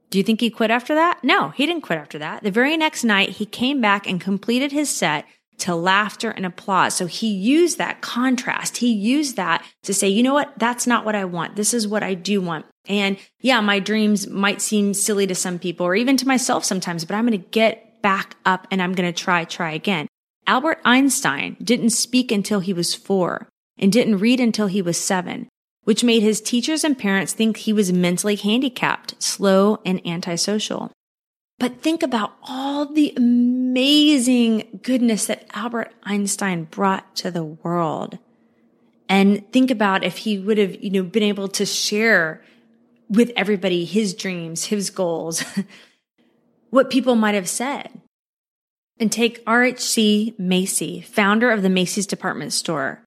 Do 0.09 0.17
you 0.17 0.23
think 0.23 0.39
he 0.39 0.49
quit 0.49 0.71
after 0.71 0.95
that? 0.95 1.23
No, 1.23 1.49
he 1.49 1.65
didn't 1.65 1.81
quit 1.81 1.99
after 1.99 2.17
that. 2.19 2.43
The 2.43 2.51
very 2.51 2.77
next 2.77 3.03
night, 3.03 3.29
he 3.31 3.45
came 3.45 3.81
back 3.81 4.07
and 4.07 4.21
completed 4.21 4.71
his 4.71 4.89
set 4.89 5.25
to 5.59 5.75
laughter 5.75 6.29
and 6.29 6.45
applause. 6.45 6.93
So 6.95 7.07
he 7.07 7.27
used 7.27 7.77
that 7.77 8.01
contrast. 8.01 8.77
He 8.77 8.91
used 8.91 9.35
that 9.37 9.65
to 9.83 9.93
say, 9.93 10.07
you 10.07 10.23
know 10.23 10.33
what? 10.33 10.53
That's 10.57 10.85
not 10.85 11.05
what 11.05 11.15
I 11.15 11.25
want. 11.25 11.55
This 11.55 11.73
is 11.73 11.87
what 11.87 12.03
I 12.03 12.13
do 12.13 12.41
want. 12.41 12.65
And 12.87 13.17
yeah, 13.41 13.59
my 13.61 13.79
dreams 13.79 14.27
might 14.27 14.61
seem 14.61 14.93
silly 14.93 15.27
to 15.27 15.35
some 15.35 15.59
people 15.59 15.85
or 15.85 15.95
even 15.95 16.17
to 16.17 16.27
myself 16.27 16.63
sometimes, 16.63 17.05
but 17.05 17.15
I'm 17.15 17.27
going 17.27 17.41
to 17.41 17.49
get 17.49 18.01
back 18.01 18.35
up 18.45 18.67
and 18.71 18.81
I'm 18.81 18.93
going 18.93 19.11
to 19.11 19.23
try, 19.23 19.43
try 19.45 19.71
again. 19.71 20.07
Albert 20.45 20.79
Einstein 20.85 21.57
didn't 21.61 21.89
speak 21.89 22.31
until 22.31 22.61
he 22.61 22.71
was 22.71 22.95
four 22.95 23.49
and 23.77 23.91
didn't 23.91 24.19
read 24.19 24.39
until 24.39 24.67
he 24.67 24.81
was 24.81 24.97
seven, 24.97 25.49
which 25.83 26.03
made 26.03 26.21
his 26.21 26.39
teachers 26.39 26.83
and 26.83 26.97
parents 26.97 27.33
think 27.33 27.57
he 27.57 27.73
was 27.73 27.91
mentally 27.91 28.35
handicapped, 28.35 29.21
slow, 29.21 29.79
and 29.85 30.05
antisocial. 30.07 30.91
But 31.59 31.81
think 31.81 32.03
about 32.03 32.33
all 32.43 32.85
the 32.85 33.13
amazing 33.17 34.79
goodness 34.83 35.25
that 35.25 35.47
Albert 35.53 35.93
Einstein 36.03 36.65
brought 36.65 37.15
to 37.17 37.31
the 37.31 37.43
world. 37.43 38.19
And 39.09 39.51
think 39.51 39.71
about 39.71 40.03
if 40.03 40.17
he 40.17 40.37
would 40.37 40.57
have, 40.57 40.83
you 40.83 40.91
know, 40.91 41.03
been 41.03 41.23
able 41.23 41.47
to 41.49 41.65
share 41.65 42.43
with 43.09 43.31
everybody 43.35 43.85
his 43.85 44.13
dreams, 44.13 44.65
his 44.65 44.89
goals, 44.89 45.43
what 46.69 46.89
people 46.89 47.15
might 47.15 47.35
have 47.35 47.49
said. 47.49 48.01
And 48.99 49.11
take 49.11 49.45
RHC 49.45 50.37
Macy, 50.39 51.01
founder 51.01 51.51
of 51.51 51.61
the 51.61 51.69
Macy's 51.69 52.07
department 52.07 52.51
store. 52.53 53.03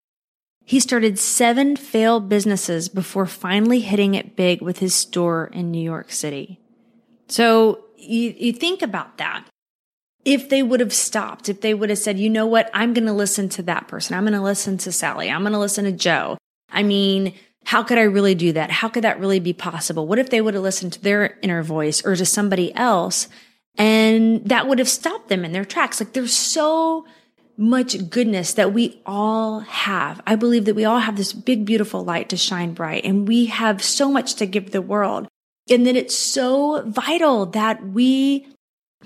He 0.65 0.79
started 0.79 1.19
seven 1.19 1.75
failed 1.75 2.29
businesses 2.29 2.89
before 2.89 3.27
finally 3.27 3.81
hitting 3.81 4.15
it 4.15 4.37
big 4.37 4.63
with 4.63 4.79
his 4.79 4.95
store 4.95 5.51
in 5.53 5.71
New 5.71 5.83
York 5.83 6.13
City. 6.13 6.61
So 7.27 7.85
you, 8.01 8.35
you 8.37 8.53
think 8.53 8.83
about 8.83 9.19
that. 9.19 9.45
If 10.25 10.49
they 10.51 10.63
would 10.63 10.81
have 10.81 10.93
stopped, 10.93 11.49
if 11.49 11.63
they 11.63 11.73
would 11.73 11.89
have 11.89 11.99
said, 11.99 12.19
you 12.19 12.29
know 12.29 12.47
what, 12.47 12.71
I'm 12.75 12.93
going 12.93 13.07
to 13.07 13.13
listen 13.13 13.49
to 13.51 13.63
that 13.63 13.89
person. 13.89 14.15
I'm 14.15 14.25
going 14.25 14.35
to 14.35 14.43
listen 14.43 14.77
to 14.79 14.93
Sally. 14.93 15.31
I'm 15.31 15.41
going 15.43 15.55
to 15.55 15.59
listen 15.59 15.85
to 15.87 15.93
Joe. 15.93 16.37
I 16.71 16.83
mean, 16.83 17.35
how 17.65 17.83
could 17.83 17.99
I 17.99 18.03
really 18.03 18.35
do 18.35 18.53
that? 18.53 18.71
How 18.71 18.89
could 18.89 19.05
that 19.05 19.21
really 19.21 19.41
be 19.41 19.53
possible? 19.53 20.07
What 20.07 20.19
if 20.19 20.31
they 20.31 20.41
would 20.41 20.55
have 20.55 20.63
listened 20.63 20.93
to 20.95 21.03
their 21.03 21.39
inner 21.43 21.63
voice 21.63 22.05
or 22.05 22.17
to 22.17 22.27
somebody 22.27 22.75
else 22.75 23.29
and 23.77 24.45
that 24.47 24.67
would 24.67 24.79
have 24.79 24.89
stopped 24.89 25.29
them 25.29 25.45
in 25.45 25.53
their 25.53 25.65
tracks? 25.65 26.01
Like 26.01 26.13
there's 26.13 26.35
so 26.35 27.07
much 27.57 28.09
goodness 28.09 28.55
that 28.55 28.73
we 28.73 29.03
all 29.05 29.61
have. 29.61 30.21
I 30.27 30.37
believe 30.37 30.65
that 30.65 30.75
we 30.75 30.87
all 30.87 31.01
have 31.01 31.17
this 31.17 31.33
big, 31.33 31.67
beautiful 31.67 32.03
light 32.03 32.31
to 32.31 32.37
shine 32.37 32.73
bright 32.73 33.05
and 33.05 33.29
we 33.29 33.47
have 33.47 33.83
so 33.83 34.11
much 34.11 34.35
to 34.37 34.47
give 34.47 34.71
the 34.71 34.83
world. 34.83 35.29
And 35.71 35.87
that 35.87 35.97
it's 35.97 36.17
so 36.17 36.83
vital 36.87 37.47
that 37.47 37.87
we 37.87 38.47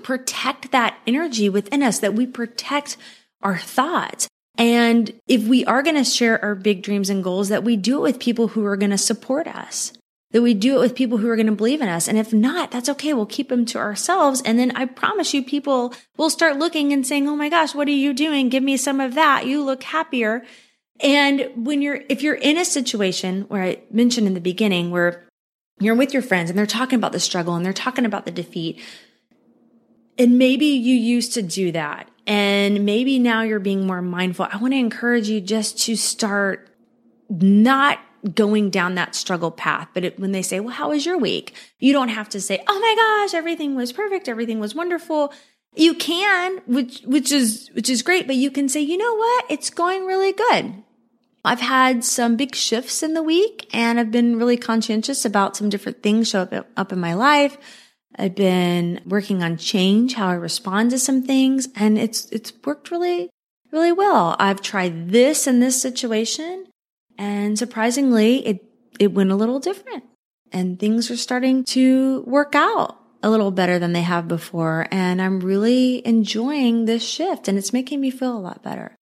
protect 0.03 0.71
that 0.71 0.97
energy 1.07 1.47
within 1.49 1.83
us, 1.83 1.99
that 1.99 2.13
we 2.13 2.27
protect 2.27 2.97
our 3.41 3.57
thoughts. 3.57 4.27
And 4.57 5.13
if 5.27 5.43
we 5.43 5.65
are 5.65 5.83
going 5.83 5.95
to 5.95 6.03
share 6.03 6.43
our 6.43 6.55
big 6.55 6.81
dreams 6.81 7.09
and 7.09 7.23
goals, 7.23 7.49
that 7.49 7.63
we 7.63 7.75
do 7.75 7.97
it 7.97 8.01
with 8.01 8.19
people 8.19 8.49
who 8.49 8.65
are 8.65 8.77
going 8.77 8.91
to 8.91 8.97
support 8.97 9.47
us, 9.47 9.93
that 10.31 10.41
we 10.41 10.53
do 10.53 10.77
it 10.77 10.79
with 10.79 10.95
people 10.95 11.17
who 11.17 11.29
are 11.29 11.35
going 11.35 11.45
to 11.45 11.51
believe 11.51 11.81
in 11.81 11.89
us. 11.89 12.07
And 12.07 12.17
if 12.17 12.33
not, 12.33 12.71
that's 12.71 12.89
okay. 12.89 13.13
We'll 13.13 13.25
keep 13.25 13.49
them 13.49 13.65
to 13.67 13.77
ourselves. 13.77 14.41
And 14.43 14.57
then 14.57 14.71
I 14.71 14.85
promise 14.85 15.33
you, 15.33 15.43
people 15.43 15.93
will 16.17 16.29
start 16.29 16.57
looking 16.57 16.93
and 16.93 17.05
saying, 17.05 17.27
Oh 17.27 17.35
my 17.35 17.49
gosh, 17.49 17.75
what 17.75 17.87
are 17.87 17.91
you 17.91 18.13
doing? 18.13 18.49
Give 18.49 18.63
me 18.63 18.77
some 18.77 18.99
of 18.99 19.13
that. 19.15 19.45
You 19.45 19.63
look 19.63 19.83
happier. 19.83 20.43
And 21.01 21.49
when 21.55 21.81
you're, 21.81 22.01
if 22.07 22.21
you're 22.21 22.35
in 22.35 22.57
a 22.57 22.65
situation 22.65 23.41
where 23.43 23.63
I 23.63 23.81
mentioned 23.91 24.27
in 24.27 24.33
the 24.33 24.41
beginning 24.41 24.91
where 24.91 25.24
you're 25.79 25.95
with 25.95 26.13
your 26.13 26.21
friends 26.21 26.49
and 26.49 26.57
they're 26.57 26.65
talking 26.65 26.97
about 26.97 27.11
the 27.11 27.19
struggle 27.19 27.55
and 27.55 27.65
they're 27.65 27.73
talking 27.73 28.05
about 28.05 28.25
the 28.25 28.31
defeat. 28.31 28.81
And 30.17 30.37
maybe 30.37 30.67
you 30.67 30.95
used 30.95 31.33
to 31.33 31.41
do 31.41 31.71
that. 31.73 32.09
And 32.25 32.85
maybe 32.85 33.19
now 33.19 33.41
you're 33.41 33.59
being 33.59 33.85
more 33.85 34.01
mindful. 34.01 34.47
I 34.51 34.57
want 34.57 34.73
to 34.73 34.79
encourage 34.79 35.27
you 35.27 35.41
just 35.41 35.77
to 35.83 35.95
start 35.95 36.69
not 37.29 37.99
going 38.33 38.69
down 38.69 38.95
that 38.95 39.13
struggle 39.13 39.51
path. 39.51 39.89
But 39.93 40.05
it, 40.05 40.19
when 40.19 40.31
they 40.31 40.41
say, 40.41 40.59
well, 40.59 40.73
how 40.73 40.89
was 40.89 41.05
your 41.05 41.17
week? 41.17 41.53
You 41.79 41.93
don't 41.93 42.09
have 42.09 42.29
to 42.29 42.41
say, 42.41 42.63
oh 42.67 42.79
my 42.79 42.95
gosh, 42.95 43.37
everything 43.37 43.75
was 43.75 43.91
perfect. 43.91 44.27
Everything 44.27 44.59
was 44.59 44.73
wonderful. 44.73 45.33
You 45.75 45.93
can, 45.93 46.61
which, 46.65 47.01
which 47.01 47.31
is, 47.31 47.69
which 47.73 47.89
is 47.89 48.01
great, 48.01 48.25
but 48.25 48.37
you 48.37 48.49
can 48.49 48.69
say, 48.69 48.79
you 48.79 48.97
know 48.97 49.15
what? 49.15 49.45
It's 49.49 49.69
going 49.69 50.05
really 50.05 50.31
good. 50.31 50.84
I've 51.45 51.61
had 51.61 52.03
some 52.03 52.35
big 52.35 52.55
shifts 52.55 53.03
in 53.03 53.13
the 53.13 53.23
week 53.23 53.67
and 53.73 53.99
I've 53.99 54.11
been 54.11 54.37
really 54.37 54.57
conscientious 54.57 55.25
about 55.25 55.55
some 55.55 55.69
different 55.69 56.03
things 56.03 56.29
show 56.29 56.41
up, 56.41 56.67
up 56.75 56.91
in 56.91 56.99
my 56.99 57.13
life. 57.13 57.57
I've 58.17 58.35
been 58.35 59.01
working 59.05 59.43
on 59.43 59.57
change, 59.57 60.13
how 60.13 60.29
I 60.29 60.35
respond 60.35 60.91
to 60.91 60.99
some 60.99 61.21
things, 61.21 61.67
and 61.75 61.97
it's 61.97 62.31
it's 62.31 62.53
worked 62.63 62.89
really 62.89 63.29
really 63.71 63.91
well. 63.91 64.35
I've 64.39 64.61
tried 64.61 65.09
this 65.09 65.47
in 65.47 65.59
this 65.59 65.81
situation 65.81 66.67
and 67.17 67.59
surprisingly 67.59 68.45
it, 68.47 68.63
it 68.99 69.13
went 69.13 69.31
a 69.31 69.35
little 69.35 69.59
different 69.59 70.03
and 70.51 70.79
things 70.79 71.11
are 71.11 71.17
starting 71.17 71.65
to 71.65 72.21
work 72.21 72.55
out 72.55 72.97
a 73.21 73.29
little 73.29 73.51
better 73.51 73.77
than 73.79 73.91
they 73.91 74.01
have 74.01 74.27
before. 74.27 74.87
And 74.91 75.21
I'm 75.21 75.41
really 75.41 76.05
enjoying 76.07 76.85
this 76.85 77.03
shift 77.03 77.47
and 77.47 77.57
it's 77.57 77.73
making 77.73 77.99
me 77.99 78.11
feel 78.11 78.37
a 78.37 78.39
lot 78.39 78.63
better. 78.63 78.95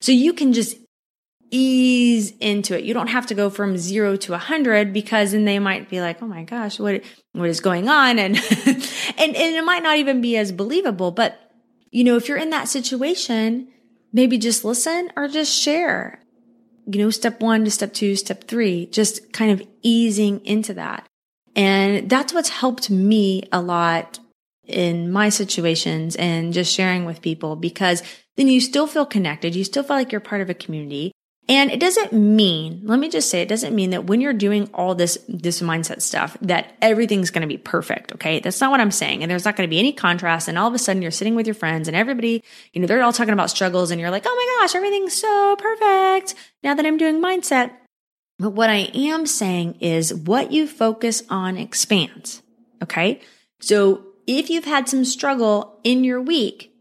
So 0.00 0.12
you 0.12 0.32
can 0.32 0.52
just 0.52 0.76
ease 1.52 2.32
into 2.40 2.76
it. 2.76 2.84
You 2.84 2.94
don't 2.94 3.08
have 3.08 3.26
to 3.26 3.34
go 3.34 3.50
from 3.50 3.76
zero 3.78 4.16
to 4.16 4.34
a 4.34 4.38
hundred 4.38 4.92
because 4.92 5.32
then 5.32 5.44
they 5.44 5.58
might 5.58 5.88
be 5.88 6.00
like, 6.00 6.20
Oh 6.20 6.26
my 6.26 6.42
gosh, 6.42 6.80
what, 6.80 7.02
what 7.32 7.48
is 7.48 7.60
going 7.60 7.88
on? 7.88 8.18
And, 8.18 8.36
and, 8.66 8.86
and 9.18 9.36
it 9.36 9.64
might 9.64 9.82
not 9.82 9.98
even 9.98 10.20
be 10.20 10.36
as 10.36 10.50
believable. 10.50 11.12
But, 11.12 11.38
you 11.90 12.02
know, 12.02 12.16
if 12.16 12.28
you're 12.28 12.38
in 12.38 12.50
that 12.50 12.68
situation, 12.68 13.68
maybe 14.12 14.38
just 14.38 14.64
listen 14.64 15.12
or 15.16 15.28
just 15.28 15.56
share, 15.56 16.20
you 16.86 16.98
know, 16.98 17.10
step 17.10 17.40
one 17.40 17.64
to 17.64 17.70
step 17.70 17.92
two, 17.92 18.16
step 18.16 18.44
three, 18.44 18.86
just 18.86 19.32
kind 19.32 19.52
of 19.52 19.66
easing 19.82 20.44
into 20.44 20.74
that. 20.74 21.06
And 21.54 22.08
that's 22.08 22.32
what's 22.32 22.48
helped 22.48 22.90
me 22.90 23.44
a 23.52 23.60
lot 23.60 24.18
in 24.64 25.10
my 25.10 25.28
situations 25.28 26.16
and 26.16 26.52
just 26.52 26.72
sharing 26.72 27.04
with 27.04 27.20
people 27.20 27.56
because 27.56 28.02
then 28.36 28.48
you 28.48 28.60
still 28.60 28.86
feel 28.86 29.04
connected. 29.04 29.54
You 29.54 29.64
still 29.64 29.82
feel 29.82 29.96
like 29.96 30.12
you're 30.12 30.20
part 30.20 30.40
of 30.40 30.48
a 30.48 30.54
community. 30.54 31.12
And 31.48 31.72
it 31.72 31.80
doesn't 31.80 32.12
mean, 32.12 32.82
let 32.84 33.00
me 33.00 33.08
just 33.08 33.28
say, 33.28 33.42
it 33.42 33.48
doesn't 33.48 33.74
mean 33.74 33.90
that 33.90 34.04
when 34.04 34.20
you're 34.20 34.32
doing 34.32 34.70
all 34.72 34.94
this, 34.94 35.18
this 35.26 35.60
mindset 35.60 36.00
stuff, 36.00 36.36
that 36.40 36.76
everything's 36.80 37.30
going 37.30 37.42
to 37.42 37.48
be 37.48 37.58
perfect. 37.58 38.12
Okay. 38.12 38.38
That's 38.38 38.60
not 38.60 38.70
what 38.70 38.80
I'm 38.80 38.92
saying. 38.92 39.22
And 39.22 39.30
there's 39.30 39.44
not 39.44 39.56
going 39.56 39.68
to 39.68 39.70
be 39.70 39.80
any 39.80 39.92
contrast. 39.92 40.46
And 40.46 40.56
all 40.56 40.68
of 40.68 40.74
a 40.74 40.78
sudden 40.78 41.02
you're 41.02 41.10
sitting 41.10 41.34
with 41.34 41.46
your 41.46 41.54
friends 41.54 41.88
and 41.88 41.96
everybody, 41.96 42.44
you 42.72 42.80
know, 42.80 42.86
they're 42.86 43.02
all 43.02 43.12
talking 43.12 43.32
about 43.32 43.50
struggles 43.50 43.90
and 43.90 44.00
you're 44.00 44.10
like, 44.10 44.22
Oh 44.24 44.34
my 44.34 44.62
gosh, 44.62 44.76
everything's 44.76 45.14
so 45.14 45.56
perfect 45.56 46.36
now 46.62 46.74
that 46.74 46.86
I'm 46.86 46.96
doing 46.96 47.20
mindset. 47.20 47.72
But 48.38 48.50
what 48.50 48.70
I 48.70 48.90
am 48.94 49.26
saying 49.26 49.78
is 49.80 50.14
what 50.14 50.52
you 50.52 50.68
focus 50.68 51.24
on 51.28 51.56
expands. 51.58 52.42
Okay. 52.82 53.20
So 53.60 54.04
if 54.28 54.48
you've 54.48 54.64
had 54.64 54.88
some 54.88 55.04
struggle 55.04 55.80
in 55.82 56.04
your 56.04 56.20
week, 56.20 56.72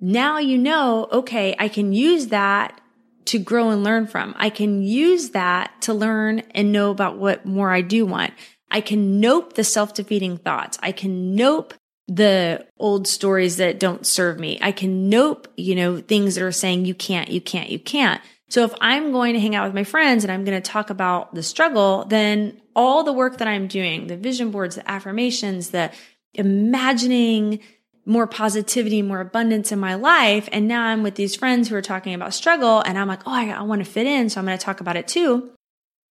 now 0.00 0.38
you 0.38 0.58
know, 0.58 1.08
okay, 1.10 1.56
I 1.58 1.68
can 1.68 1.94
use 1.94 2.26
that 2.28 2.80
to 3.26 3.38
grow 3.38 3.70
and 3.70 3.84
learn 3.84 4.06
from. 4.06 4.34
I 4.36 4.50
can 4.50 4.82
use 4.82 5.30
that 5.30 5.82
to 5.82 5.94
learn 5.94 6.40
and 6.52 6.72
know 6.72 6.90
about 6.90 7.18
what 7.18 7.44
more 7.46 7.70
I 7.70 7.82
do 7.82 8.06
want. 8.06 8.32
I 8.70 8.80
can 8.80 9.20
nope 9.20 9.54
the 9.54 9.64
self-defeating 9.64 10.38
thoughts. 10.38 10.78
I 10.82 10.92
can 10.92 11.34
nope 11.34 11.74
the 12.08 12.66
old 12.78 13.08
stories 13.08 13.56
that 13.56 13.80
don't 13.80 14.06
serve 14.06 14.38
me. 14.38 14.58
I 14.62 14.72
can 14.72 15.08
nope, 15.08 15.48
you 15.56 15.74
know, 15.74 15.98
things 15.98 16.36
that 16.36 16.44
are 16.44 16.52
saying 16.52 16.84
you 16.84 16.94
can't, 16.94 17.30
you 17.30 17.40
can't, 17.40 17.68
you 17.68 17.78
can't. 17.78 18.20
So 18.48 18.62
if 18.62 18.72
I'm 18.80 19.10
going 19.10 19.34
to 19.34 19.40
hang 19.40 19.56
out 19.56 19.64
with 19.64 19.74
my 19.74 19.82
friends 19.82 20.22
and 20.22 20.32
I'm 20.32 20.44
going 20.44 20.60
to 20.60 20.70
talk 20.70 20.90
about 20.90 21.34
the 21.34 21.42
struggle, 21.42 22.04
then 22.04 22.60
all 22.76 23.02
the 23.02 23.12
work 23.12 23.38
that 23.38 23.48
I'm 23.48 23.66
doing, 23.66 24.06
the 24.06 24.16
vision 24.16 24.52
boards, 24.52 24.76
the 24.76 24.88
affirmations, 24.88 25.70
the 25.70 25.90
imagining 26.32 27.60
more 28.06 28.28
positivity, 28.28 29.02
more 29.02 29.20
abundance 29.20 29.72
in 29.72 29.80
my 29.80 29.94
life. 29.94 30.48
And 30.52 30.68
now 30.68 30.84
I'm 30.84 31.02
with 31.02 31.16
these 31.16 31.34
friends 31.34 31.68
who 31.68 31.74
are 31.74 31.82
talking 31.82 32.14
about 32.14 32.32
struggle 32.32 32.80
and 32.80 32.96
I'm 32.96 33.08
like, 33.08 33.26
oh, 33.26 33.32
I, 33.32 33.50
I 33.50 33.62
want 33.62 33.84
to 33.84 33.90
fit 33.90 34.06
in. 34.06 34.30
So 34.30 34.40
I'm 34.40 34.46
going 34.46 34.56
to 34.56 34.64
talk 34.64 34.80
about 34.80 34.96
it 34.96 35.08
too. 35.08 35.50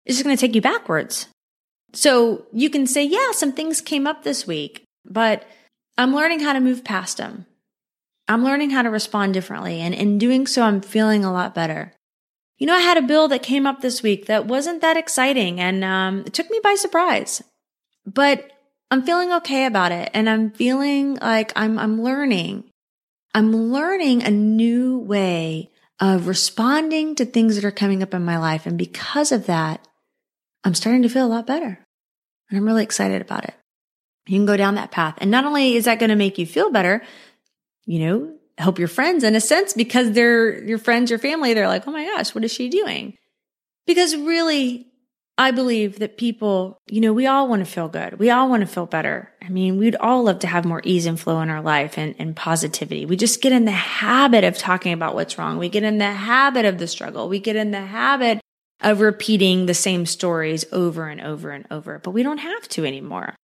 It's 0.04 0.16
just 0.16 0.24
going 0.24 0.36
to 0.36 0.40
take 0.40 0.56
you 0.56 0.60
backwards. 0.60 1.28
So 1.92 2.46
you 2.52 2.68
can 2.68 2.88
say, 2.88 3.04
yeah, 3.04 3.30
some 3.30 3.52
things 3.52 3.80
came 3.80 4.08
up 4.08 4.24
this 4.24 4.46
week, 4.46 4.82
but 5.08 5.46
I'm 5.96 6.14
learning 6.14 6.40
how 6.40 6.52
to 6.52 6.60
move 6.60 6.82
past 6.82 7.18
them. 7.18 7.46
I'm 8.26 8.42
learning 8.42 8.70
how 8.70 8.82
to 8.82 8.90
respond 8.90 9.32
differently. 9.32 9.80
And 9.80 9.94
in 9.94 10.18
doing 10.18 10.48
so, 10.48 10.62
I'm 10.62 10.80
feeling 10.80 11.24
a 11.24 11.32
lot 11.32 11.54
better. 11.54 11.92
You 12.58 12.66
know, 12.66 12.74
I 12.74 12.80
had 12.80 12.96
a 12.96 13.02
bill 13.02 13.28
that 13.28 13.42
came 13.42 13.66
up 13.66 13.80
this 13.80 14.02
week 14.02 14.26
that 14.26 14.46
wasn't 14.46 14.80
that 14.80 14.96
exciting 14.96 15.60
and 15.60 15.84
um, 15.84 16.20
it 16.26 16.32
took 16.32 16.50
me 16.50 16.58
by 16.62 16.74
surprise. 16.74 17.42
But 18.04 18.50
I'm 18.94 19.02
feeling 19.02 19.32
okay 19.32 19.66
about 19.66 19.90
it 19.90 20.08
and 20.14 20.30
I'm 20.30 20.52
feeling 20.52 21.16
like 21.16 21.52
I'm, 21.56 21.80
I'm 21.80 22.00
learning. 22.00 22.70
I'm 23.34 23.72
learning 23.72 24.22
a 24.22 24.30
new 24.30 24.98
way 24.98 25.72
of 25.98 26.28
responding 26.28 27.16
to 27.16 27.24
things 27.24 27.56
that 27.56 27.64
are 27.64 27.72
coming 27.72 28.04
up 28.04 28.14
in 28.14 28.24
my 28.24 28.38
life. 28.38 28.66
And 28.66 28.78
because 28.78 29.32
of 29.32 29.46
that, 29.46 29.84
I'm 30.62 30.76
starting 30.76 31.02
to 31.02 31.08
feel 31.08 31.26
a 31.26 31.34
lot 31.34 31.44
better 31.44 31.84
and 32.48 32.56
I'm 32.56 32.64
really 32.64 32.84
excited 32.84 33.20
about 33.20 33.42
it. 33.42 33.54
You 34.28 34.38
can 34.38 34.46
go 34.46 34.56
down 34.56 34.76
that 34.76 34.92
path. 34.92 35.16
And 35.18 35.28
not 35.28 35.44
only 35.44 35.74
is 35.74 35.86
that 35.86 35.98
going 35.98 36.10
to 36.10 36.14
make 36.14 36.38
you 36.38 36.46
feel 36.46 36.70
better, 36.70 37.02
you 37.86 37.98
know, 37.98 38.36
help 38.58 38.78
your 38.78 38.86
friends 38.86 39.24
in 39.24 39.34
a 39.34 39.40
sense 39.40 39.72
because 39.72 40.12
they're 40.12 40.62
your 40.62 40.78
friends, 40.78 41.10
your 41.10 41.18
family. 41.18 41.52
They're 41.52 41.66
like, 41.66 41.88
Oh 41.88 41.90
my 41.90 42.04
gosh, 42.04 42.32
what 42.32 42.44
is 42.44 42.52
she 42.52 42.68
doing? 42.68 43.16
Because 43.88 44.14
really 44.14 44.86
I 45.36 45.50
believe 45.50 45.98
that 45.98 46.16
people, 46.16 46.80
you 46.86 47.00
know, 47.00 47.12
we 47.12 47.26
all 47.26 47.48
want 47.48 47.64
to 47.64 47.70
feel 47.70 47.88
good. 47.88 48.20
We 48.20 48.30
all 48.30 48.48
want 48.48 48.60
to 48.60 48.68
feel 48.68 48.86
better. 48.86 49.32
I 49.42 49.48
mean, 49.48 49.78
we'd 49.78 49.96
all 49.96 50.22
love 50.22 50.38
to 50.40 50.46
have 50.46 50.64
more 50.64 50.80
ease 50.84 51.06
and 51.06 51.18
flow 51.18 51.40
in 51.40 51.50
our 51.50 51.60
life 51.60 51.98
and, 51.98 52.14
and 52.20 52.36
positivity. 52.36 53.04
We 53.04 53.16
just 53.16 53.42
get 53.42 53.52
in 53.52 53.64
the 53.64 53.72
habit 53.72 54.44
of 54.44 54.56
talking 54.56 54.92
about 54.92 55.16
what's 55.16 55.36
wrong. 55.36 55.58
We 55.58 55.68
get 55.68 55.82
in 55.82 55.98
the 55.98 56.12
habit 56.12 56.64
of 56.66 56.78
the 56.78 56.86
struggle. 56.86 57.28
We 57.28 57.40
get 57.40 57.56
in 57.56 57.72
the 57.72 57.84
habit 57.84 58.40
of 58.80 59.00
repeating 59.00 59.66
the 59.66 59.74
same 59.74 60.06
stories 60.06 60.64
over 60.70 61.08
and 61.08 61.20
over 61.20 61.50
and 61.50 61.66
over, 61.70 61.98
but 61.98 62.12
we 62.12 62.22
don't 62.22 62.38
have 62.38 62.68
to 62.68 62.84
anymore. 62.84 63.34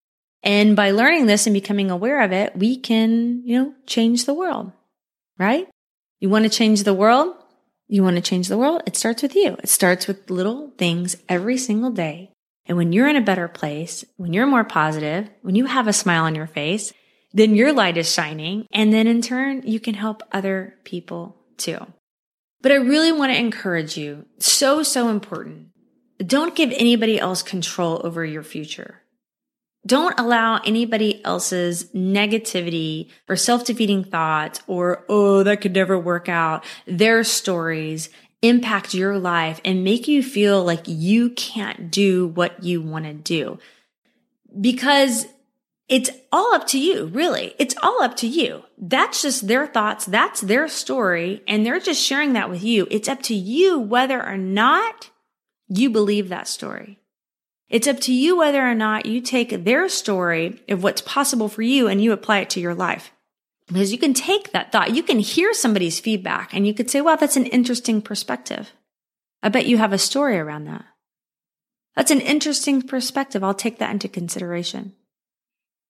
And 0.42 0.76
by 0.76 0.92
learning 0.92 1.26
this 1.26 1.46
and 1.46 1.55
becoming 1.55 1.90
aware 1.90 2.22
of 2.22 2.33
it, 2.33 2.57
we 2.57 2.76
can, 2.76 3.42
you 3.44 3.59
know, 3.59 3.74
change 3.87 4.26
the 4.26 4.35
world, 4.35 4.72
right? 5.38 5.68
You 6.20 6.31
want 6.31 6.44
to 6.44 6.50
change 6.50 6.85
the 6.85 6.94
world? 6.94 7.35
You 7.92 8.05
want 8.05 8.14
to 8.14 8.22
change 8.22 8.46
the 8.46 8.57
world? 8.57 8.83
It 8.87 8.96
starts 8.96 9.20
with 9.20 9.35
you. 9.35 9.57
It 9.61 9.68
starts 9.68 10.07
with 10.07 10.31
little 10.31 10.70
things 10.79 11.16
every 11.29 11.59
single 11.59 11.90
day. 11.90 12.31
And 12.64 12.76
when 12.76 12.92
you're 12.92 13.09
in 13.09 13.16
a 13.16 13.20
better 13.20 13.48
place, 13.48 14.05
when 14.16 14.33
you're 14.33 14.46
more 14.46 14.62
positive, 14.62 15.29
when 15.42 15.57
you 15.57 15.66
have 15.66 15.88
a 15.88 15.92
smile 15.92 16.22
on 16.22 16.37
your 16.37 16.46
face, 16.46 16.92
then 17.33 17.57
your 17.57 17.72
light 17.72 17.96
is 17.96 18.12
shining. 18.12 18.68
And 18.70 18.92
then 18.92 19.09
in 19.09 19.22
turn, 19.22 19.62
you 19.64 19.81
can 19.81 19.94
help 19.94 20.22
other 20.31 20.76
people 20.85 21.35
too. 21.57 21.85
But 22.62 22.70
I 22.70 22.76
really 22.76 23.11
want 23.11 23.33
to 23.33 23.38
encourage 23.38 23.96
you. 23.96 24.24
So, 24.38 24.85
so 24.85 25.09
important. 25.09 25.70
Don't 26.18 26.55
give 26.55 26.70
anybody 26.70 27.18
else 27.18 27.42
control 27.42 28.00
over 28.05 28.24
your 28.24 28.44
future. 28.44 28.99
Don't 29.86 30.18
allow 30.20 30.58
anybody 30.58 31.24
else's 31.24 31.84
negativity 31.94 33.10
or 33.28 33.36
self-defeating 33.36 34.04
thoughts 34.04 34.60
or, 34.66 35.04
oh, 35.08 35.42
that 35.42 35.62
could 35.62 35.74
never 35.74 35.98
work 35.98 36.28
out, 36.28 36.64
their 36.86 37.24
stories 37.24 38.10
impact 38.42 38.94
your 38.94 39.18
life 39.18 39.60
and 39.64 39.84
make 39.84 40.06
you 40.08 40.22
feel 40.22 40.62
like 40.64 40.82
you 40.86 41.30
can't 41.30 41.90
do 41.90 42.26
what 42.28 42.62
you 42.62 42.80
want 42.80 43.04
to 43.04 43.14
do. 43.14 43.58
Because 44.58 45.26
it's 45.88 46.10
all 46.30 46.54
up 46.54 46.66
to 46.68 46.78
you, 46.78 47.06
really. 47.06 47.54
It's 47.58 47.74
all 47.82 48.02
up 48.02 48.16
to 48.18 48.26
you. 48.28 48.62
That's 48.78 49.22
just 49.22 49.48
their 49.48 49.66
thoughts. 49.66 50.04
That's 50.04 50.40
their 50.40 50.68
story. 50.68 51.42
And 51.48 51.66
they're 51.66 51.80
just 51.80 52.02
sharing 52.02 52.34
that 52.34 52.48
with 52.48 52.62
you. 52.62 52.86
It's 52.90 53.08
up 53.08 53.22
to 53.22 53.34
you 53.34 53.78
whether 53.78 54.24
or 54.24 54.36
not 54.36 55.10
you 55.68 55.90
believe 55.90 56.28
that 56.28 56.46
story. 56.46 56.99
It's 57.70 57.87
up 57.87 58.00
to 58.00 58.12
you 58.12 58.37
whether 58.37 58.68
or 58.68 58.74
not 58.74 59.06
you 59.06 59.20
take 59.20 59.64
their 59.64 59.88
story 59.88 60.61
of 60.68 60.83
what's 60.83 61.02
possible 61.02 61.48
for 61.48 61.62
you 61.62 61.87
and 61.87 62.02
you 62.02 62.12
apply 62.12 62.40
it 62.40 62.50
to 62.50 62.61
your 62.61 62.74
life. 62.74 63.12
Because 63.68 63.92
you 63.92 63.98
can 63.98 64.12
take 64.12 64.50
that 64.50 64.72
thought, 64.72 64.96
you 64.96 65.04
can 65.04 65.20
hear 65.20 65.54
somebody's 65.54 66.00
feedback 66.00 66.52
and 66.52 66.66
you 66.66 66.74
could 66.74 66.90
say, 66.90 67.00
wow, 67.00 67.14
that's 67.14 67.37
an 67.37 67.46
interesting 67.46 68.02
perspective. 68.02 68.72
I 69.42 69.48
bet 69.48 69.66
you 69.66 69.78
have 69.78 69.92
a 69.92 69.98
story 69.98 70.37
around 70.37 70.64
that. 70.64 70.85
That's 71.94 72.11
an 72.11 72.20
interesting 72.20 72.83
perspective. 72.83 73.44
I'll 73.44 73.54
take 73.54 73.78
that 73.78 73.92
into 73.92 74.09
consideration. 74.09 74.94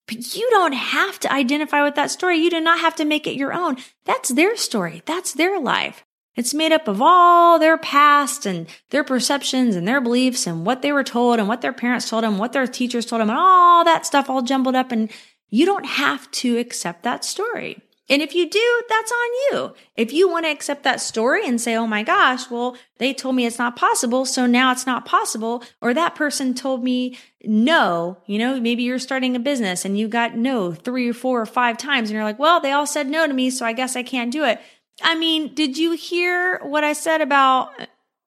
But 0.06 0.34
you 0.34 0.48
don't 0.50 0.74
have 0.74 1.18
to 1.20 1.32
identify 1.32 1.82
with 1.82 1.94
that 1.94 2.10
story. 2.10 2.38
You 2.38 2.50
do 2.50 2.60
not 2.60 2.80
have 2.80 2.96
to 2.96 3.04
make 3.06 3.26
it 3.26 3.36
your 3.36 3.54
own. 3.54 3.76
That's 4.04 4.28
their 4.30 4.56
story. 4.56 5.02
That's 5.06 5.32
their 5.32 5.58
life. 5.58 6.04
It's 6.36 6.54
made 6.54 6.72
up 6.72 6.88
of 6.88 7.02
all 7.02 7.58
their 7.58 7.76
past 7.76 8.46
and 8.46 8.66
their 8.90 9.04
perceptions 9.04 9.76
and 9.76 9.86
their 9.86 10.00
beliefs 10.00 10.46
and 10.46 10.64
what 10.64 10.82
they 10.82 10.92
were 10.92 11.04
told 11.04 11.38
and 11.38 11.48
what 11.48 11.60
their 11.60 11.72
parents 11.72 12.08
told 12.08 12.24
them, 12.24 12.38
what 12.38 12.52
their 12.52 12.66
teachers 12.66 13.04
told 13.04 13.20
them, 13.20 13.30
and 13.30 13.38
all 13.38 13.84
that 13.84 14.06
stuff 14.06 14.30
all 14.30 14.42
jumbled 14.42 14.76
up. 14.76 14.92
And 14.92 15.10
you 15.48 15.66
don't 15.66 15.86
have 15.86 16.30
to 16.30 16.58
accept 16.58 17.02
that 17.02 17.24
story. 17.24 17.82
And 18.10 18.22
if 18.22 18.34
you 18.34 18.50
do, 18.50 18.82
that's 18.88 19.12
on 19.12 19.28
you. 19.52 19.74
If 19.96 20.12
you 20.12 20.28
want 20.28 20.44
to 20.44 20.50
accept 20.50 20.82
that 20.82 21.00
story 21.00 21.46
and 21.46 21.60
say, 21.60 21.76
oh 21.76 21.86
my 21.86 22.02
gosh, 22.02 22.50
well, 22.50 22.76
they 22.98 23.14
told 23.14 23.36
me 23.36 23.46
it's 23.46 23.58
not 23.58 23.76
possible. 23.76 24.24
So 24.24 24.46
now 24.46 24.72
it's 24.72 24.84
not 24.84 25.04
possible. 25.04 25.62
Or 25.80 25.94
that 25.94 26.16
person 26.16 26.52
told 26.52 26.82
me 26.82 27.16
no, 27.44 28.18
you 28.26 28.38
know, 28.38 28.60
maybe 28.60 28.82
you're 28.82 28.98
starting 28.98 29.36
a 29.36 29.38
business 29.38 29.84
and 29.84 29.96
you 29.96 30.08
got 30.08 30.36
no 30.36 30.72
three 30.72 31.08
or 31.08 31.14
four 31.14 31.40
or 31.40 31.46
five 31.46 31.78
times. 31.78 32.10
And 32.10 32.16
you're 32.16 32.24
like, 32.24 32.38
well, 32.38 32.60
they 32.60 32.72
all 32.72 32.86
said 32.86 33.08
no 33.08 33.28
to 33.28 33.32
me. 33.32 33.48
So 33.48 33.64
I 33.64 33.72
guess 33.72 33.94
I 33.94 34.02
can't 34.02 34.32
do 34.32 34.44
it. 34.44 34.60
I 35.02 35.14
mean, 35.14 35.54
did 35.54 35.78
you 35.78 35.92
hear 35.92 36.58
what 36.62 36.84
I 36.84 36.92
said 36.92 37.20
about 37.20 37.72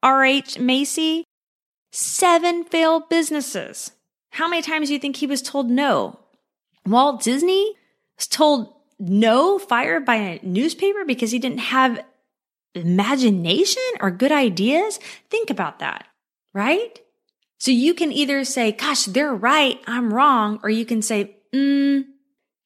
R.H. 0.02 0.60
Macy? 0.60 1.24
Seven 1.92 2.64
failed 2.64 3.10
businesses. 3.10 3.92
How 4.32 4.48
many 4.48 4.62
times 4.62 4.88
do 4.88 4.94
you 4.94 5.00
think 5.00 5.18
he 5.18 5.28
was 5.28 5.42
told 5.42 5.70
no? 5.70 6.20
Walt 6.86 7.22
Disney 7.22 7.76
was 8.18 8.28
told 8.28 8.74
no, 9.00 9.60
fired 9.60 10.06
by 10.06 10.16
a 10.16 10.40
newspaper 10.44 11.06
because 11.06 11.32
he 11.32 11.40
didn't 11.40 11.60
have 11.60 12.04
imagination 12.74 13.84
or 14.00 14.10
good 14.12 14.32
ideas? 14.32 15.00
Think 15.30 15.50
about 15.50 15.80
that, 15.80 16.08
right? 16.54 17.00
So 17.60 17.72
you 17.72 17.94
can 17.94 18.12
either 18.12 18.44
say, 18.44 18.72
gosh, 18.72 19.06
they're 19.06 19.34
right, 19.34 19.80
I'm 19.88 20.14
wrong, 20.14 20.60
or 20.64 20.70
you 20.70 20.86
can 20.86 21.02
say, 21.02 21.38
mm, 21.54 22.04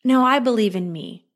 no, 0.04 0.26
I 0.26 0.39
believe 0.39 0.76
in 0.76 0.91
me. 0.91 1.27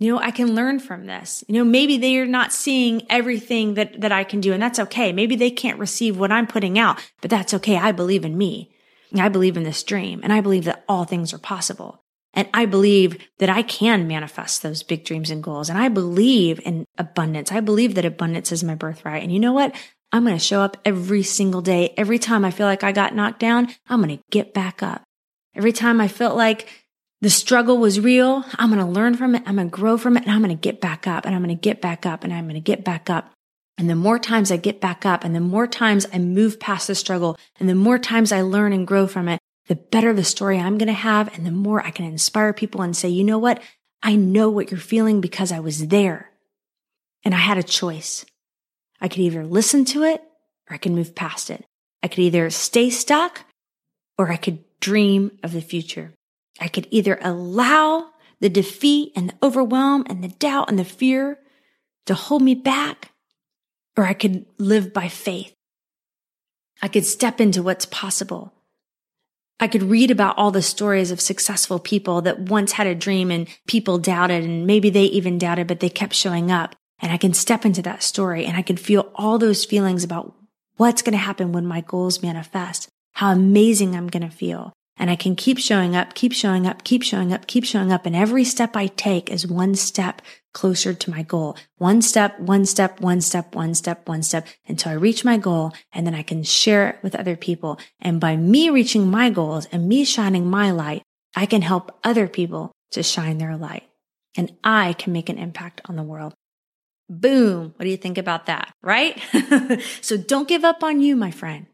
You 0.00 0.10
know, 0.10 0.18
I 0.18 0.30
can 0.30 0.54
learn 0.54 0.80
from 0.80 1.04
this. 1.04 1.44
You 1.46 1.56
know, 1.56 1.64
maybe 1.64 1.98
they 1.98 2.16
are 2.16 2.26
not 2.26 2.54
seeing 2.54 3.02
everything 3.10 3.74
that, 3.74 4.00
that 4.00 4.12
I 4.12 4.24
can 4.24 4.40
do, 4.40 4.52
and 4.54 4.62
that's 4.62 4.78
okay. 4.78 5.12
Maybe 5.12 5.36
they 5.36 5.50
can't 5.50 5.78
receive 5.78 6.18
what 6.18 6.32
I'm 6.32 6.46
putting 6.46 6.78
out, 6.78 6.98
but 7.20 7.30
that's 7.30 7.52
okay. 7.54 7.76
I 7.76 7.92
believe 7.92 8.24
in 8.24 8.36
me. 8.36 8.72
I 9.14 9.28
believe 9.28 9.58
in 9.58 9.62
this 9.62 9.82
dream, 9.82 10.20
and 10.22 10.32
I 10.32 10.40
believe 10.40 10.64
that 10.64 10.84
all 10.88 11.04
things 11.04 11.34
are 11.34 11.38
possible. 11.38 12.02
And 12.32 12.48
I 12.54 12.64
believe 12.64 13.18
that 13.38 13.50
I 13.50 13.62
can 13.62 14.06
manifest 14.06 14.62
those 14.62 14.82
big 14.82 15.04
dreams 15.04 15.30
and 15.30 15.42
goals. 15.42 15.68
And 15.68 15.78
I 15.78 15.88
believe 15.88 16.60
in 16.64 16.86
abundance. 16.96 17.52
I 17.52 17.60
believe 17.60 17.94
that 17.96 18.04
abundance 18.04 18.52
is 18.52 18.64
my 18.64 18.76
birthright. 18.76 19.22
And 19.22 19.32
you 19.32 19.40
know 19.40 19.52
what? 19.52 19.74
I'm 20.12 20.24
going 20.24 20.36
to 20.36 20.44
show 20.44 20.60
up 20.60 20.76
every 20.84 21.24
single 21.24 21.60
day. 21.60 21.92
Every 21.96 22.18
time 22.18 22.44
I 22.44 22.50
feel 22.50 22.66
like 22.66 22.84
I 22.84 22.92
got 22.92 23.14
knocked 23.14 23.40
down, 23.40 23.68
I'm 23.88 24.00
going 24.00 24.16
to 24.16 24.24
get 24.30 24.54
back 24.54 24.82
up. 24.82 25.02
Every 25.54 25.72
time 25.72 26.00
I 26.00 26.08
felt 26.08 26.36
like 26.36 26.68
the 27.20 27.30
struggle 27.30 27.78
was 27.78 28.00
real, 28.00 28.44
I'm 28.58 28.70
going 28.70 28.84
to 28.84 28.90
learn 28.90 29.14
from 29.16 29.34
it. 29.34 29.42
I'm 29.46 29.56
going 29.56 29.70
to 29.70 29.76
grow 29.76 29.98
from 29.98 30.16
it 30.16 30.22
and 30.22 30.32
I'm 30.32 30.42
going 30.42 30.56
to 30.56 30.60
get 30.60 30.80
back 30.80 31.06
up 31.06 31.26
and 31.26 31.34
I'm 31.34 31.42
going 31.42 31.54
to 31.54 31.60
get 31.60 31.80
back 31.80 32.06
up 32.06 32.24
and 32.24 32.32
I'm 32.32 32.44
going 32.44 32.54
to 32.54 32.60
get 32.60 32.84
back 32.84 33.10
up. 33.10 33.32
And 33.76 33.88
the 33.88 33.94
more 33.94 34.18
times 34.18 34.50
I 34.50 34.56
get 34.56 34.80
back 34.80 35.04
up 35.04 35.24
and 35.24 35.34
the 35.34 35.40
more 35.40 35.66
times 35.66 36.06
I 36.12 36.18
move 36.18 36.60
past 36.60 36.86
the 36.86 36.94
struggle 36.94 37.38
and 37.58 37.68
the 37.68 37.74
more 37.74 37.98
times 37.98 38.32
I 38.32 38.42
learn 38.42 38.72
and 38.72 38.86
grow 38.86 39.06
from 39.06 39.28
it, 39.28 39.38
the 39.68 39.76
better 39.76 40.12
the 40.12 40.24
story 40.24 40.58
I'm 40.58 40.78
going 40.78 40.88
to 40.88 40.92
have 40.92 41.34
and 41.36 41.46
the 41.46 41.50
more 41.50 41.84
I 41.84 41.90
can 41.90 42.04
inspire 42.04 42.52
people 42.52 42.82
and 42.82 42.96
say, 42.96 43.08
you 43.08 43.24
know 43.24 43.38
what? 43.38 43.62
I 44.02 44.16
know 44.16 44.48
what 44.48 44.70
you're 44.70 44.80
feeling 44.80 45.20
because 45.20 45.52
I 45.52 45.60
was 45.60 45.88
there 45.88 46.30
and 47.22 47.34
I 47.34 47.38
had 47.38 47.58
a 47.58 47.62
choice. 47.62 48.24
I 49.00 49.08
could 49.08 49.20
either 49.20 49.44
listen 49.44 49.84
to 49.86 50.04
it 50.04 50.22
or 50.68 50.74
I 50.74 50.78
could 50.78 50.92
move 50.92 51.14
past 51.14 51.50
it. 51.50 51.64
I 52.02 52.08
could 52.08 52.20
either 52.20 52.48
stay 52.50 52.90
stuck 52.90 53.42
or 54.16 54.30
I 54.30 54.36
could 54.36 54.64
dream 54.80 55.38
of 55.42 55.52
the 55.52 55.60
future. 55.60 56.12
I 56.60 56.68
could 56.68 56.86
either 56.90 57.18
allow 57.22 58.10
the 58.40 58.48
defeat 58.48 59.12
and 59.16 59.30
the 59.30 59.34
overwhelm 59.42 60.04
and 60.08 60.22
the 60.22 60.28
doubt 60.28 60.68
and 60.68 60.78
the 60.78 60.84
fear 60.84 61.38
to 62.06 62.14
hold 62.14 62.42
me 62.42 62.54
back, 62.54 63.12
or 63.96 64.04
I 64.04 64.12
could 64.12 64.46
live 64.58 64.92
by 64.92 65.08
faith. 65.08 65.54
I 66.82 66.88
could 66.88 67.04
step 67.04 67.40
into 67.40 67.62
what's 67.62 67.86
possible. 67.86 68.54
I 69.58 69.68
could 69.68 69.82
read 69.82 70.10
about 70.10 70.38
all 70.38 70.50
the 70.50 70.62
stories 70.62 71.10
of 71.10 71.20
successful 71.20 71.78
people 71.78 72.22
that 72.22 72.40
once 72.40 72.72
had 72.72 72.86
a 72.86 72.94
dream 72.94 73.30
and 73.30 73.46
people 73.66 73.98
doubted 73.98 74.42
and 74.42 74.66
maybe 74.66 74.88
they 74.88 75.04
even 75.04 75.38
doubted, 75.38 75.66
but 75.66 75.80
they 75.80 75.90
kept 75.90 76.14
showing 76.14 76.50
up. 76.50 76.74
And 76.98 77.12
I 77.12 77.18
can 77.18 77.34
step 77.34 77.66
into 77.66 77.82
that 77.82 78.02
story 78.02 78.46
and 78.46 78.56
I 78.56 78.62
can 78.62 78.76
feel 78.76 79.12
all 79.14 79.38
those 79.38 79.66
feelings 79.66 80.02
about 80.02 80.34
what's 80.76 81.02
going 81.02 81.12
to 81.12 81.18
happen 81.18 81.52
when 81.52 81.66
my 81.66 81.82
goals 81.82 82.22
manifest, 82.22 82.88
how 83.12 83.32
amazing 83.32 83.94
I'm 83.94 84.08
going 84.08 84.28
to 84.28 84.34
feel. 84.34 84.72
And 85.00 85.10
I 85.10 85.16
can 85.16 85.34
keep 85.34 85.58
showing 85.58 85.96
up, 85.96 86.12
keep 86.12 86.34
showing 86.34 86.66
up, 86.66 86.84
keep 86.84 87.02
showing 87.02 87.32
up, 87.32 87.46
keep 87.46 87.64
showing 87.64 87.90
up. 87.90 88.04
And 88.04 88.14
every 88.14 88.44
step 88.44 88.76
I 88.76 88.88
take 88.88 89.30
is 89.30 89.46
one 89.46 89.74
step 89.74 90.20
closer 90.52 90.92
to 90.92 91.10
my 91.10 91.22
goal. 91.22 91.56
One 91.78 92.02
step, 92.02 92.38
one 92.38 92.66
step, 92.66 93.00
one 93.00 93.22
step, 93.22 93.54
one 93.54 93.74
step, 93.74 94.06
one 94.06 94.22
step 94.22 94.46
until 94.68 94.92
I 94.92 94.96
reach 94.96 95.24
my 95.24 95.38
goal. 95.38 95.72
And 95.90 96.06
then 96.06 96.14
I 96.14 96.22
can 96.22 96.42
share 96.42 96.90
it 96.90 96.98
with 97.02 97.16
other 97.16 97.34
people. 97.34 97.80
And 97.98 98.20
by 98.20 98.36
me 98.36 98.68
reaching 98.68 99.10
my 99.10 99.30
goals 99.30 99.66
and 99.72 99.88
me 99.88 100.04
shining 100.04 100.50
my 100.50 100.70
light, 100.70 101.02
I 101.34 101.46
can 101.46 101.62
help 101.62 101.98
other 102.04 102.28
people 102.28 102.70
to 102.90 103.02
shine 103.02 103.38
their 103.38 103.56
light 103.56 103.88
and 104.36 104.52
I 104.62 104.92
can 104.92 105.14
make 105.14 105.30
an 105.30 105.38
impact 105.38 105.80
on 105.86 105.96
the 105.96 106.02
world. 106.02 106.34
Boom. 107.08 107.72
What 107.76 107.84
do 107.84 107.90
you 107.90 107.96
think 107.96 108.18
about 108.18 108.46
that? 108.46 108.70
Right? 108.82 109.18
so 110.02 110.18
don't 110.18 110.46
give 110.46 110.64
up 110.64 110.84
on 110.84 111.00
you, 111.00 111.16
my 111.16 111.30
friend. 111.30 111.66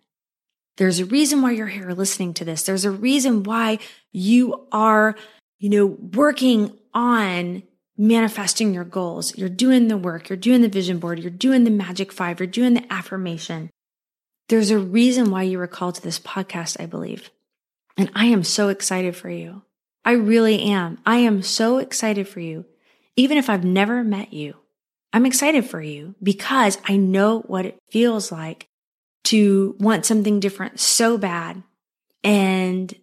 There's 0.76 0.98
a 0.98 1.06
reason 1.06 1.42
why 1.42 1.52
you're 1.52 1.66
here 1.66 1.90
listening 1.90 2.34
to 2.34 2.44
this. 2.44 2.62
There's 2.62 2.84
a 2.84 2.90
reason 2.90 3.42
why 3.44 3.78
you 4.12 4.66
are, 4.72 5.16
you 5.58 5.70
know, 5.70 5.86
working 5.86 6.76
on 6.92 7.62
manifesting 7.96 8.74
your 8.74 8.84
goals. 8.84 9.36
You're 9.36 9.48
doing 9.48 9.88
the 9.88 9.96
work. 9.96 10.28
You're 10.28 10.36
doing 10.36 10.62
the 10.62 10.68
vision 10.68 10.98
board. 10.98 11.18
You're 11.18 11.30
doing 11.30 11.64
the 11.64 11.70
magic 11.70 12.12
five. 12.12 12.40
You're 12.40 12.46
doing 12.46 12.74
the 12.74 12.92
affirmation. 12.92 13.70
There's 14.48 14.70
a 14.70 14.78
reason 14.78 15.30
why 15.30 15.42
you 15.42 15.58
were 15.58 15.66
called 15.66 15.96
to 15.96 16.02
this 16.02 16.20
podcast, 16.20 16.80
I 16.80 16.86
believe. 16.86 17.30
And 17.96 18.10
I 18.14 18.26
am 18.26 18.44
so 18.44 18.68
excited 18.68 19.16
for 19.16 19.30
you. 19.30 19.62
I 20.04 20.12
really 20.12 20.62
am. 20.62 20.98
I 21.06 21.18
am 21.18 21.42
so 21.42 21.78
excited 21.78 22.28
for 22.28 22.40
you. 22.40 22.66
Even 23.16 23.38
if 23.38 23.48
I've 23.48 23.64
never 23.64 24.04
met 24.04 24.32
you, 24.32 24.56
I'm 25.12 25.24
excited 25.24 25.64
for 25.64 25.80
you 25.80 26.14
because 26.22 26.78
I 26.84 26.96
know 26.96 27.40
what 27.40 27.64
it 27.64 27.78
feels 27.90 28.30
like 28.30 28.68
to 29.26 29.74
want 29.78 30.06
something 30.06 30.40
different 30.40 30.78
so 30.78 31.18
bad 31.18 31.62
and 32.22 32.94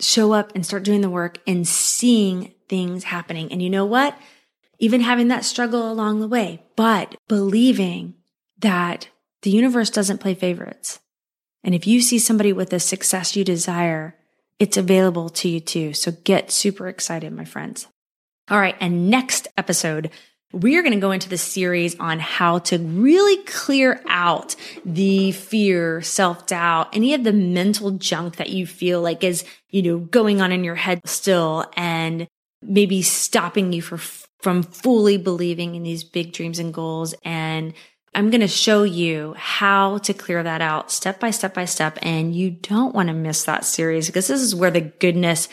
show 0.00 0.32
up 0.32 0.52
and 0.54 0.66
start 0.66 0.82
doing 0.82 1.00
the 1.00 1.10
work 1.10 1.38
and 1.46 1.66
seeing 1.66 2.52
things 2.68 3.04
happening. 3.04 3.50
And 3.52 3.62
you 3.62 3.70
know 3.70 3.84
what? 3.84 4.18
Even 4.78 5.00
having 5.00 5.28
that 5.28 5.44
struggle 5.44 5.90
along 5.90 6.20
the 6.20 6.28
way, 6.28 6.62
but 6.76 7.16
believing 7.28 8.14
that 8.58 9.08
the 9.42 9.50
universe 9.50 9.90
doesn't 9.90 10.18
play 10.18 10.34
favorites. 10.34 11.00
And 11.62 11.74
if 11.74 11.86
you 11.86 12.00
see 12.00 12.18
somebody 12.18 12.52
with 12.52 12.70
the 12.70 12.80
success 12.80 13.36
you 13.36 13.44
desire, 13.44 14.16
it's 14.58 14.76
available 14.76 15.28
to 15.30 15.48
you 15.48 15.60
too. 15.60 15.92
So 15.92 16.12
get 16.24 16.50
super 16.50 16.88
excited, 16.88 17.32
my 17.32 17.44
friends. 17.44 17.86
All 18.50 18.58
right. 18.58 18.76
And 18.80 19.10
next 19.10 19.46
episode, 19.56 20.10
we 20.52 20.76
are 20.76 20.82
going 20.82 20.94
to 20.94 21.00
go 21.00 21.10
into 21.10 21.28
the 21.28 21.38
series 21.38 21.98
on 22.00 22.18
how 22.18 22.58
to 22.58 22.78
really 22.78 23.36
clear 23.44 24.02
out 24.08 24.56
the 24.84 25.32
fear, 25.32 26.00
self 26.00 26.46
doubt, 26.46 26.88
any 26.94 27.12
of 27.12 27.22
the 27.22 27.32
mental 27.32 27.92
junk 27.92 28.36
that 28.36 28.48
you 28.50 28.66
feel 28.66 29.02
like 29.02 29.22
is, 29.22 29.44
you 29.68 29.82
know, 29.82 29.98
going 29.98 30.40
on 30.40 30.50
in 30.50 30.64
your 30.64 30.74
head 30.74 31.06
still 31.06 31.66
and 31.76 32.26
maybe 32.62 33.02
stopping 33.02 33.72
you 33.72 33.82
for, 33.82 33.98
from 34.40 34.62
fully 34.62 35.18
believing 35.18 35.74
in 35.74 35.82
these 35.82 36.02
big 36.02 36.32
dreams 36.32 36.58
and 36.58 36.72
goals. 36.72 37.14
And 37.24 37.74
I'm 38.14 38.30
going 38.30 38.40
to 38.40 38.48
show 38.48 38.84
you 38.84 39.34
how 39.36 39.98
to 39.98 40.14
clear 40.14 40.42
that 40.42 40.62
out 40.62 40.90
step 40.90 41.20
by 41.20 41.30
step 41.30 41.52
by 41.52 41.66
step. 41.66 41.98
And 42.00 42.34
you 42.34 42.50
don't 42.50 42.94
want 42.94 43.08
to 43.08 43.14
miss 43.14 43.44
that 43.44 43.66
series 43.66 44.06
because 44.06 44.28
this 44.28 44.40
is 44.40 44.54
where 44.54 44.70
the 44.70 44.80
goodness 44.80 45.48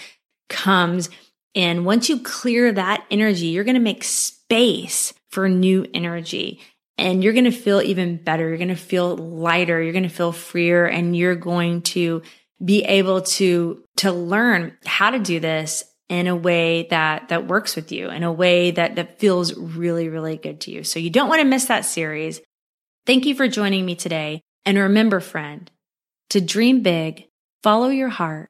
comes. 0.48 1.10
And 1.54 1.86
once 1.86 2.10
you 2.10 2.20
clear 2.20 2.72
that 2.72 3.06
energy, 3.12 3.48
you're 3.48 3.66
going 3.66 3.76
to 3.76 3.82
make 3.82 4.04
space 4.48 5.14
for 5.30 5.50
new 5.50 5.86
energy 5.94 6.62
and 6.98 7.24
you're 7.24 7.34
going 7.34 7.46
to 7.46 7.52
feel 7.52 7.82
even 7.82 8.18
better. 8.18 8.48
You're 8.48 8.58
going 8.58 8.70
to 8.70 8.76
feel 8.76 9.18
lighter. 9.18 9.82
You're 9.82 9.94
going 9.94 10.04
to 10.04 10.10
feel 10.10 10.32
freer 10.32 10.86
and 10.86 11.16
you're 11.16 11.36
going 11.36 11.82
to 11.82 12.22
be 12.64 12.84
able 12.84 13.22
to, 13.22 13.84
to 13.98 14.12
learn 14.12 14.78
how 14.86 15.10
to 15.10 15.20
do 15.20 15.40
this 15.40 15.84
in 16.08 16.28
a 16.28 16.36
way 16.36 16.88
that, 16.92 17.30
that 17.30 17.48
works 17.48 17.76
with 17.76 17.92
you, 17.92 18.10
in 18.10 18.24
a 18.24 18.32
way 18.32 18.72
that, 18.72 18.96
that 18.96 19.20
feels 19.20 19.58
really, 19.58 20.08
really 20.08 20.38
good 20.38 20.62
to 20.62 20.72
you. 20.72 20.84
So 20.84 21.00
you 21.00 21.10
don't 21.10 21.30
want 21.30 21.42
to 21.42 21.48
miss 21.48 21.66
that 21.66 21.84
series. 21.84 22.40
Thank 23.06 23.26
you 23.26 23.36
for 23.36 23.48
joining 23.48 23.86
me 23.86 23.96
today. 23.96 24.42
And 24.66 24.78
remember, 24.78 25.20
friend, 25.20 25.70
to 26.30 26.40
dream 26.40 26.82
big, 26.82 27.28
follow 27.62 27.90
your 27.90 28.10
heart, 28.10 28.50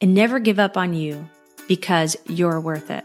and 0.00 0.14
never 0.14 0.38
give 0.38 0.58
up 0.58 0.76
on 0.76 0.94
you 0.94 1.28
because 1.66 2.16
you're 2.26 2.60
worth 2.60 2.90
it. 2.90 3.04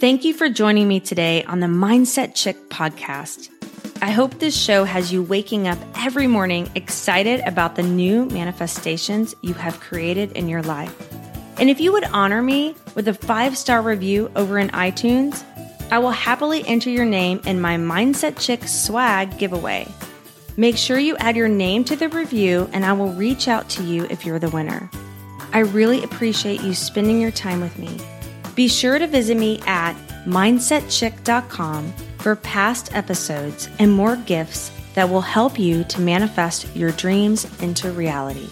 Thank 0.00 0.24
you 0.24 0.32
for 0.32 0.48
joining 0.48 0.88
me 0.88 0.98
today 0.98 1.44
on 1.44 1.60
the 1.60 1.66
Mindset 1.66 2.34
Chick 2.34 2.70
podcast. 2.70 3.50
I 4.00 4.10
hope 4.10 4.38
this 4.38 4.56
show 4.56 4.84
has 4.84 5.12
you 5.12 5.22
waking 5.22 5.68
up 5.68 5.76
every 5.94 6.26
morning 6.26 6.70
excited 6.74 7.40
about 7.40 7.76
the 7.76 7.82
new 7.82 8.24
manifestations 8.24 9.34
you 9.42 9.52
have 9.52 9.78
created 9.78 10.32
in 10.32 10.48
your 10.48 10.62
life. 10.62 10.96
And 11.58 11.68
if 11.68 11.80
you 11.80 11.92
would 11.92 12.04
honor 12.04 12.40
me 12.40 12.74
with 12.94 13.08
a 13.08 13.12
five 13.12 13.58
star 13.58 13.82
review 13.82 14.30
over 14.36 14.58
in 14.58 14.70
iTunes, 14.70 15.44
I 15.92 15.98
will 15.98 16.12
happily 16.12 16.66
enter 16.66 16.88
your 16.88 17.04
name 17.04 17.42
in 17.44 17.60
my 17.60 17.76
Mindset 17.76 18.40
Chick 18.40 18.66
swag 18.66 19.36
giveaway. 19.36 19.86
Make 20.56 20.78
sure 20.78 20.98
you 20.98 21.18
add 21.18 21.36
your 21.36 21.48
name 21.48 21.84
to 21.84 21.94
the 21.94 22.08
review, 22.08 22.70
and 22.72 22.86
I 22.86 22.94
will 22.94 23.12
reach 23.12 23.48
out 23.48 23.68
to 23.70 23.82
you 23.82 24.06
if 24.08 24.24
you're 24.24 24.38
the 24.38 24.48
winner. 24.48 24.90
I 25.52 25.58
really 25.58 26.02
appreciate 26.02 26.62
you 26.62 26.72
spending 26.72 27.20
your 27.20 27.32
time 27.32 27.60
with 27.60 27.78
me. 27.78 27.98
Be 28.60 28.68
sure 28.68 28.98
to 28.98 29.06
visit 29.06 29.38
me 29.38 29.58
at 29.60 29.94
mindsetchick.com 30.26 31.94
for 32.18 32.36
past 32.36 32.94
episodes 32.94 33.70
and 33.78 33.90
more 33.90 34.16
gifts 34.16 34.70
that 34.92 35.08
will 35.08 35.22
help 35.22 35.58
you 35.58 35.82
to 35.84 36.00
manifest 36.02 36.66
your 36.76 36.90
dreams 36.90 37.46
into 37.62 37.90
reality. 37.90 38.50